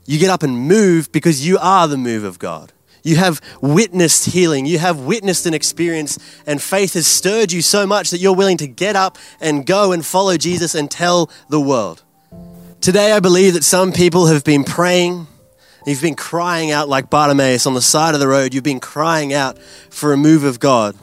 you 0.06 0.18
get 0.18 0.30
up 0.30 0.42
and 0.42 0.66
move 0.66 1.12
because 1.12 1.46
you 1.46 1.58
are 1.58 1.86
the 1.86 1.98
move 1.98 2.24
of 2.24 2.38
God. 2.38 2.72
You 3.02 3.16
have 3.16 3.42
witnessed 3.60 4.24
healing. 4.30 4.64
You 4.64 4.78
have 4.78 5.00
witnessed 5.00 5.44
an 5.44 5.52
experience, 5.52 6.18
and 6.46 6.62
faith 6.62 6.94
has 6.94 7.06
stirred 7.06 7.52
you 7.52 7.60
so 7.60 7.86
much 7.86 8.08
that 8.12 8.20
you're 8.20 8.34
willing 8.34 8.56
to 8.56 8.66
get 8.66 8.96
up 8.96 9.18
and 9.42 9.66
go 9.66 9.92
and 9.92 10.06
follow 10.06 10.38
Jesus 10.38 10.74
and 10.74 10.90
tell 10.90 11.28
the 11.50 11.60
world. 11.60 12.02
Today, 12.80 13.12
I 13.12 13.20
believe 13.20 13.52
that 13.52 13.64
some 13.64 13.92
people 13.92 14.28
have 14.28 14.42
been 14.42 14.64
praying 14.64 15.26
You've 15.88 16.02
been 16.02 16.16
crying 16.16 16.70
out 16.70 16.88
like 16.88 17.08
Bartimaeus 17.08 17.66
on 17.66 17.72
the 17.72 17.80
side 17.80 18.12
of 18.12 18.20
the 18.20 18.28
road. 18.28 18.52
You've 18.52 18.62
been 18.62 18.78
crying 18.78 19.32
out 19.32 19.58
for 19.88 20.12
a 20.12 20.18
move 20.18 20.44
of 20.44 20.60
God. 20.60 20.94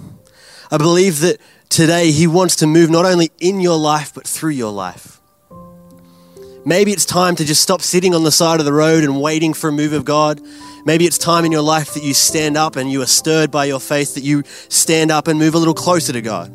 I 0.69 0.77
believe 0.77 1.21
that 1.21 1.39
today 1.69 2.11
He 2.11 2.27
wants 2.27 2.57
to 2.57 2.67
move 2.67 2.91
not 2.91 3.03
only 3.03 3.31
in 3.39 3.61
your 3.61 3.77
life, 3.77 4.13
but 4.13 4.27
through 4.27 4.51
your 4.51 4.71
life. 4.71 5.19
Maybe 6.65 6.91
it's 6.91 7.05
time 7.05 7.35
to 7.37 7.45
just 7.45 7.61
stop 7.61 7.81
sitting 7.81 8.13
on 8.13 8.23
the 8.23 8.31
side 8.31 8.59
of 8.59 8.65
the 8.65 8.73
road 8.73 9.03
and 9.03 9.19
waiting 9.19 9.53
for 9.53 9.69
a 9.69 9.71
move 9.71 9.93
of 9.93 10.05
God. 10.05 10.39
Maybe 10.85 11.05
it's 11.05 11.17
time 11.17 11.45
in 11.45 11.51
your 11.51 11.61
life 11.61 11.95
that 11.95 12.03
you 12.03 12.13
stand 12.13 12.55
up 12.55 12.75
and 12.75 12.91
you 12.91 13.01
are 13.01 13.07
stirred 13.07 13.49
by 13.49 13.65
your 13.65 13.79
faith, 13.79 14.13
that 14.13 14.23
you 14.23 14.43
stand 14.69 15.09
up 15.09 15.27
and 15.27 15.39
move 15.39 15.55
a 15.55 15.57
little 15.57 15.73
closer 15.73 16.13
to 16.13 16.21
God. 16.21 16.51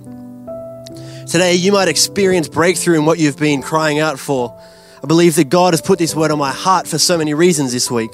Today, 1.26 1.54
you 1.54 1.72
might 1.72 1.88
experience 1.88 2.48
breakthrough 2.48 2.98
in 2.98 3.06
what 3.06 3.18
you've 3.18 3.38
been 3.38 3.60
crying 3.60 3.98
out 3.98 4.18
for. 4.18 4.56
I 5.02 5.06
believe 5.06 5.36
that 5.36 5.48
God 5.48 5.72
has 5.72 5.80
put 5.80 5.98
this 5.98 6.14
word 6.14 6.30
on 6.30 6.38
my 6.38 6.52
heart 6.52 6.86
for 6.86 6.98
so 6.98 7.16
many 7.16 7.34
reasons 7.34 7.72
this 7.72 7.90
week. 7.90 8.10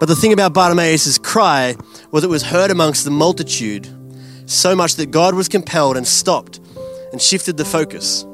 But 0.00 0.06
the 0.06 0.16
thing 0.16 0.32
about 0.32 0.52
Bartimaeus' 0.52 1.18
cry 1.18 1.76
was 2.10 2.24
it 2.24 2.30
was 2.30 2.42
heard 2.42 2.70
amongst 2.70 3.04
the 3.04 3.10
multitude 3.10 3.88
so 4.46 4.74
much 4.76 4.94
that 4.96 5.10
God 5.10 5.34
was 5.34 5.48
compelled 5.48 5.96
and 5.96 6.06
stopped 6.06 6.60
and 7.12 7.20
shifted 7.20 7.56
the 7.56 7.64
focus. 7.64 8.24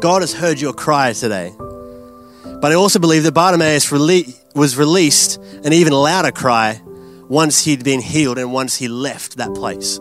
God 0.00 0.22
has 0.22 0.32
heard 0.32 0.60
your 0.60 0.72
cry 0.72 1.12
today. 1.12 1.54
But 1.58 2.72
I 2.72 2.74
also 2.74 2.98
believe 2.98 3.22
that 3.22 3.32
Bartimaeus 3.32 3.90
was 3.90 4.76
released 4.76 5.36
an 5.64 5.72
even 5.72 5.92
louder 5.92 6.32
cry 6.32 6.82
once 7.28 7.64
he'd 7.64 7.84
been 7.84 8.00
healed 8.00 8.38
and 8.38 8.52
once 8.52 8.76
he 8.76 8.88
left 8.88 9.36
that 9.36 9.54
place. 9.54 9.98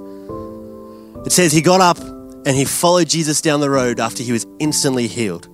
It 1.26 1.32
says 1.32 1.52
he 1.52 1.62
got 1.62 1.80
up 1.80 2.00
and 2.00 2.56
he 2.56 2.66
followed 2.66 3.08
Jesus 3.08 3.40
down 3.40 3.60
the 3.60 3.70
road 3.70 4.00
after 4.00 4.24
he 4.24 4.32
was 4.32 4.48
instantly 4.60 5.08
healed. 5.08 5.48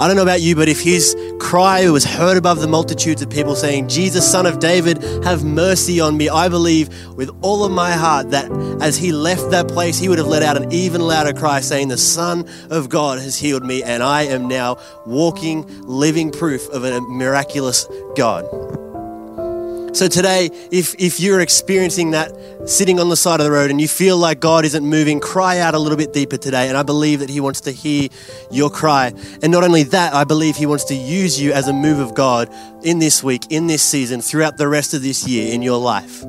I 0.00 0.08
don't 0.08 0.16
know 0.16 0.22
about 0.22 0.40
you, 0.40 0.56
but 0.56 0.68
if 0.68 0.80
his 0.80 1.16
cry 1.38 1.88
was 1.88 2.04
heard 2.04 2.36
above 2.36 2.58
the 2.58 2.66
multitudes 2.66 3.22
of 3.22 3.30
people 3.30 3.54
saying, 3.54 3.88
Jesus, 3.88 4.28
son 4.28 4.44
of 4.44 4.58
David, 4.58 5.00
have 5.22 5.44
mercy 5.44 6.00
on 6.00 6.16
me, 6.16 6.28
I 6.28 6.48
believe 6.48 6.88
with 7.14 7.30
all 7.42 7.64
of 7.64 7.70
my 7.70 7.92
heart 7.92 8.30
that 8.30 8.50
as 8.82 8.96
he 8.96 9.12
left 9.12 9.52
that 9.52 9.68
place, 9.68 9.96
he 9.96 10.08
would 10.08 10.18
have 10.18 10.26
let 10.26 10.42
out 10.42 10.56
an 10.56 10.72
even 10.72 11.00
louder 11.00 11.32
cry 11.32 11.60
saying, 11.60 11.88
The 11.88 11.96
Son 11.96 12.44
of 12.70 12.88
God 12.88 13.20
has 13.20 13.38
healed 13.38 13.64
me, 13.64 13.84
and 13.84 14.02
I 14.02 14.22
am 14.22 14.48
now 14.48 14.78
walking, 15.06 15.64
living 15.82 16.32
proof 16.32 16.68
of 16.70 16.82
a 16.82 17.00
miraculous 17.02 17.86
God. 18.16 18.83
So 19.94 20.08
today, 20.08 20.50
if, 20.72 20.96
if 20.98 21.20
you're 21.20 21.40
experiencing 21.40 22.10
that 22.10 22.32
sitting 22.68 22.98
on 22.98 23.10
the 23.10 23.16
side 23.16 23.38
of 23.38 23.46
the 23.46 23.52
road 23.52 23.70
and 23.70 23.80
you 23.80 23.86
feel 23.86 24.18
like 24.18 24.40
God 24.40 24.64
isn't 24.64 24.84
moving, 24.84 25.20
cry 25.20 25.60
out 25.60 25.74
a 25.74 25.78
little 25.78 25.96
bit 25.96 26.12
deeper 26.12 26.36
today. 26.36 26.68
And 26.68 26.76
I 26.76 26.82
believe 26.82 27.20
that 27.20 27.30
He 27.30 27.38
wants 27.38 27.60
to 27.60 27.70
hear 27.70 28.08
your 28.50 28.70
cry. 28.70 29.12
And 29.40 29.52
not 29.52 29.62
only 29.62 29.84
that, 29.84 30.12
I 30.12 30.24
believe 30.24 30.56
He 30.56 30.66
wants 30.66 30.82
to 30.86 30.96
use 30.96 31.40
you 31.40 31.52
as 31.52 31.68
a 31.68 31.72
move 31.72 32.00
of 32.00 32.12
God 32.12 32.52
in 32.82 32.98
this 32.98 33.22
week, 33.22 33.46
in 33.50 33.68
this 33.68 33.84
season, 33.84 34.20
throughout 34.20 34.56
the 34.56 34.66
rest 34.66 34.94
of 34.94 35.02
this 35.02 35.28
year 35.28 35.54
in 35.54 35.62
your 35.62 35.78
life. 35.78 36.22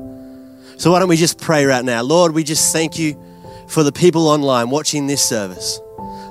So 0.78 0.92
why 0.92 1.00
don't 1.00 1.08
we 1.08 1.16
just 1.16 1.40
pray 1.40 1.64
right 1.64 1.84
now? 1.84 2.02
Lord, 2.02 2.34
we 2.34 2.44
just 2.44 2.72
thank 2.72 3.00
you 3.00 3.20
for 3.66 3.82
the 3.82 3.90
people 3.90 4.28
online 4.28 4.70
watching 4.70 5.08
this 5.08 5.28
service. 5.28 5.80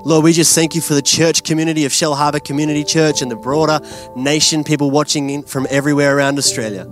Lord, 0.06 0.24
we 0.24 0.32
just 0.32 0.56
thank 0.56 0.74
you 0.74 0.80
for 0.80 0.94
the 0.94 1.02
church 1.02 1.44
community 1.44 1.84
of 1.84 1.92
Shellharbour 1.92 2.46
Community 2.46 2.86
Church 2.86 3.22
and 3.22 3.30
the 3.30 3.36
broader 3.36 3.82
nation, 4.16 4.64
people 4.64 4.90
watching 4.90 5.44
from 5.44 5.68
everywhere 5.70 6.16
around 6.16 6.38
Australia. 6.38 6.88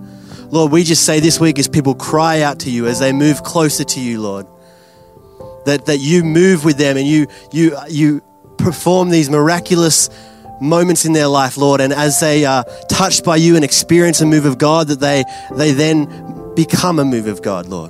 Lord, 0.54 0.72
we 0.72 0.84
just 0.84 1.04
say 1.04 1.20
this 1.20 1.40
week 1.40 1.58
as 1.58 1.68
people 1.68 1.96
cry 1.96 2.42
out 2.42 2.60
to 2.60 2.70
you, 2.70 2.86
as 2.86 3.00
they 3.00 3.12
move 3.12 3.42
closer 3.42 3.84
to 3.84 4.00
you, 4.00 4.22
Lord, 4.22 4.46
that, 5.66 5.88
that 5.88 5.98
you 5.98 6.24
move 6.24 6.64
with 6.64 6.78
them 6.78 6.96
and 6.96 7.08
you, 7.08 7.26
you, 7.52 7.76
you 7.90 8.22
perform 8.60 9.10
these 9.10 9.32
miraculous 9.32 10.12
moments 10.62 11.06
in 11.06 11.14
their 11.14 11.26
life, 11.26 11.58
Lord. 11.58 11.82
And 11.82 11.92
as 11.92 12.20
they 12.20 12.46
are 12.46 12.66
touched 12.88 13.26
by 13.26 13.38
you 13.38 13.56
and 13.56 13.66
experience 13.66 14.22
a 14.22 14.28
move 14.28 14.46
of 14.46 14.60
God, 14.60 14.90
that 14.90 15.00
they, 15.00 15.24
they 15.56 15.72
then 15.72 16.54
become 16.54 17.00
a 17.00 17.06
move 17.06 17.26
of 17.26 17.42
God, 17.42 17.66
Lord. 17.66 17.90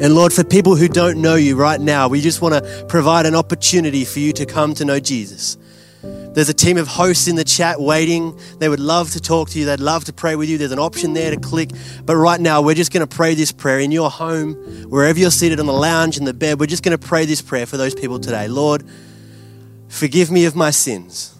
And 0.00 0.14
Lord, 0.14 0.32
for 0.32 0.44
people 0.44 0.74
who 0.74 0.88
don't 0.88 1.20
know 1.20 1.34
you 1.34 1.54
right 1.54 1.78
now, 1.82 2.08
we 2.08 2.22
just 2.22 2.40
want 2.40 2.54
to 2.54 2.86
provide 2.88 3.26
an 3.26 3.34
opportunity 3.34 4.06
for 4.06 4.20
you 4.20 4.32
to 4.32 4.46
come 4.46 4.72
to 4.72 4.86
know 4.86 5.00
Jesus. 5.00 5.58
There's 6.02 6.48
a 6.48 6.54
team 6.54 6.76
of 6.76 6.86
hosts 6.86 7.26
in 7.26 7.36
the 7.36 7.44
chat 7.44 7.80
waiting. 7.80 8.38
They 8.58 8.68
would 8.68 8.80
love 8.80 9.10
to 9.12 9.20
talk 9.20 9.50
to 9.50 9.58
you. 9.58 9.64
They'd 9.64 9.80
love 9.80 10.04
to 10.04 10.12
pray 10.12 10.36
with 10.36 10.48
you. 10.48 10.56
There's 10.56 10.72
an 10.72 10.78
option 10.78 11.12
there 11.12 11.30
to 11.30 11.36
click. 11.36 11.70
But 12.04 12.16
right 12.16 12.40
now, 12.40 12.62
we're 12.62 12.74
just 12.74 12.92
going 12.92 13.06
to 13.06 13.16
pray 13.16 13.34
this 13.34 13.50
prayer 13.50 13.80
in 13.80 13.90
your 13.90 14.10
home, 14.10 14.54
wherever 14.88 15.18
you're 15.18 15.32
seated 15.32 15.58
on 15.58 15.66
the 15.66 15.72
lounge, 15.72 16.16
in 16.16 16.24
the 16.24 16.34
bed. 16.34 16.60
We're 16.60 16.66
just 16.66 16.84
going 16.84 16.96
to 16.96 17.04
pray 17.04 17.24
this 17.24 17.42
prayer 17.42 17.66
for 17.66 17.76
those 17.76 17.94
people 17.94 18.20
today. 18.20 18.46
Lord, 18.46 18.84
forgive 19.88 20.30
me 20.30 20.44
of 20.44 20.54
my 20.54 20.70
sins. 20.70 21.34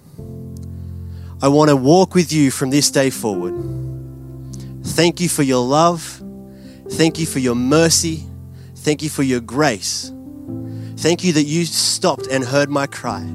I 1.40 1.46
want 1.46 1.68
to 1.68 1.76
walk 1.76 2.16
with 2.16 2.32
you 2.32 2.50
from 2.50 2.70
this 2.70 2.90
day 2.90 3.10
forward. 3.10 3.54
Thank 4.82 5.20
you 5.20 5.28
for 5.28 5.44
your 5.44 5.64
love. 5.64 6.20
Thank 6.90 7.20
you 7.20 7.26
for 7.26 7.38
your 7.38 7.54
mercy. 7.54 8.24
Thank 8.74 9.02
you 9.02 9.08
for 9.08 9.22
your 9.22 9.40
grace. 9.40 10.10
Thank 10.96 11.22
you 11.22 11.32
that 11.34 11.44
you 11.44 11.64
stopped 11.66 12.26
and 12.26 12.42
heard 12.42 12.70
my 12.70 12.88
cry. 12.88 13.32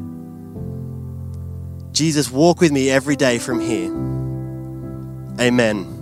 Jesus, 1.93 2.31
walk 2.31 2.59
with 2.59 2.71
me 2.71 2.89
every 2.89 3.15
day 3.15 3.37
from 3.37 3.59
here. 3.59 3.91
Amen. 5.39 5.93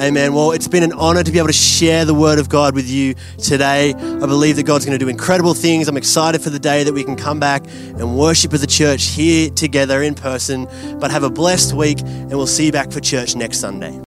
Amen. 0.00 0.34
Well, 0.34 0.50
it's 0.50 0.66
been 0.66 0.82
an 0.82 0.92
honor 0.94 1.22
to 1.22 1.30
be 1.30 1.38
able 1.38 1.48
to 1.48 1.52
share 1.52 2.04
the 2.04 2.14
word 2.14 2.40
of 2.40 2.48
God 2.48 2.74
with 2.74 2.88
you 2.88 3.14
today. 3.38 3.94
I 3.94 4.26
believe 4.26 4.56
that 4.56 4.64
God's 4.64 4.84
going 4.84 4.98
to 4.98 5.04
do 5.04 5.08
incredible 5.08 5.54
things. 5.54 5.86
I'm 5.86 5.96
excited 5.96 6.42
for 6.42 6.50
the 6.50 6.58
day 6.58 6.82
that 6.82 6.92
we 6.92 7.04
can 7.04 7.14
come 7.14 7.38
back 7.38 7.64
and 7.66 8.18
worship 8.18 8.52
as 8.54 8.62
a 8.62 8.66
church 8.66 9.04
here 9.04 9.50
together 9.50 10.02
in 10.02 10.14
person. 10.14 10.66
But 10.98 11.12
have 11.12 11.22
a 11.22 11.30
blessed 11.30 11.74
week, 11.74 12.00
and 12.00 12.30
we'll 12.30 12.48
see 12.48 12.66
you 12.66 12.72
back 12.72 12.90
for 12.90 13.00
church 13.00 13.36
next 13.36 13.60
Sunday. 13.60 14.00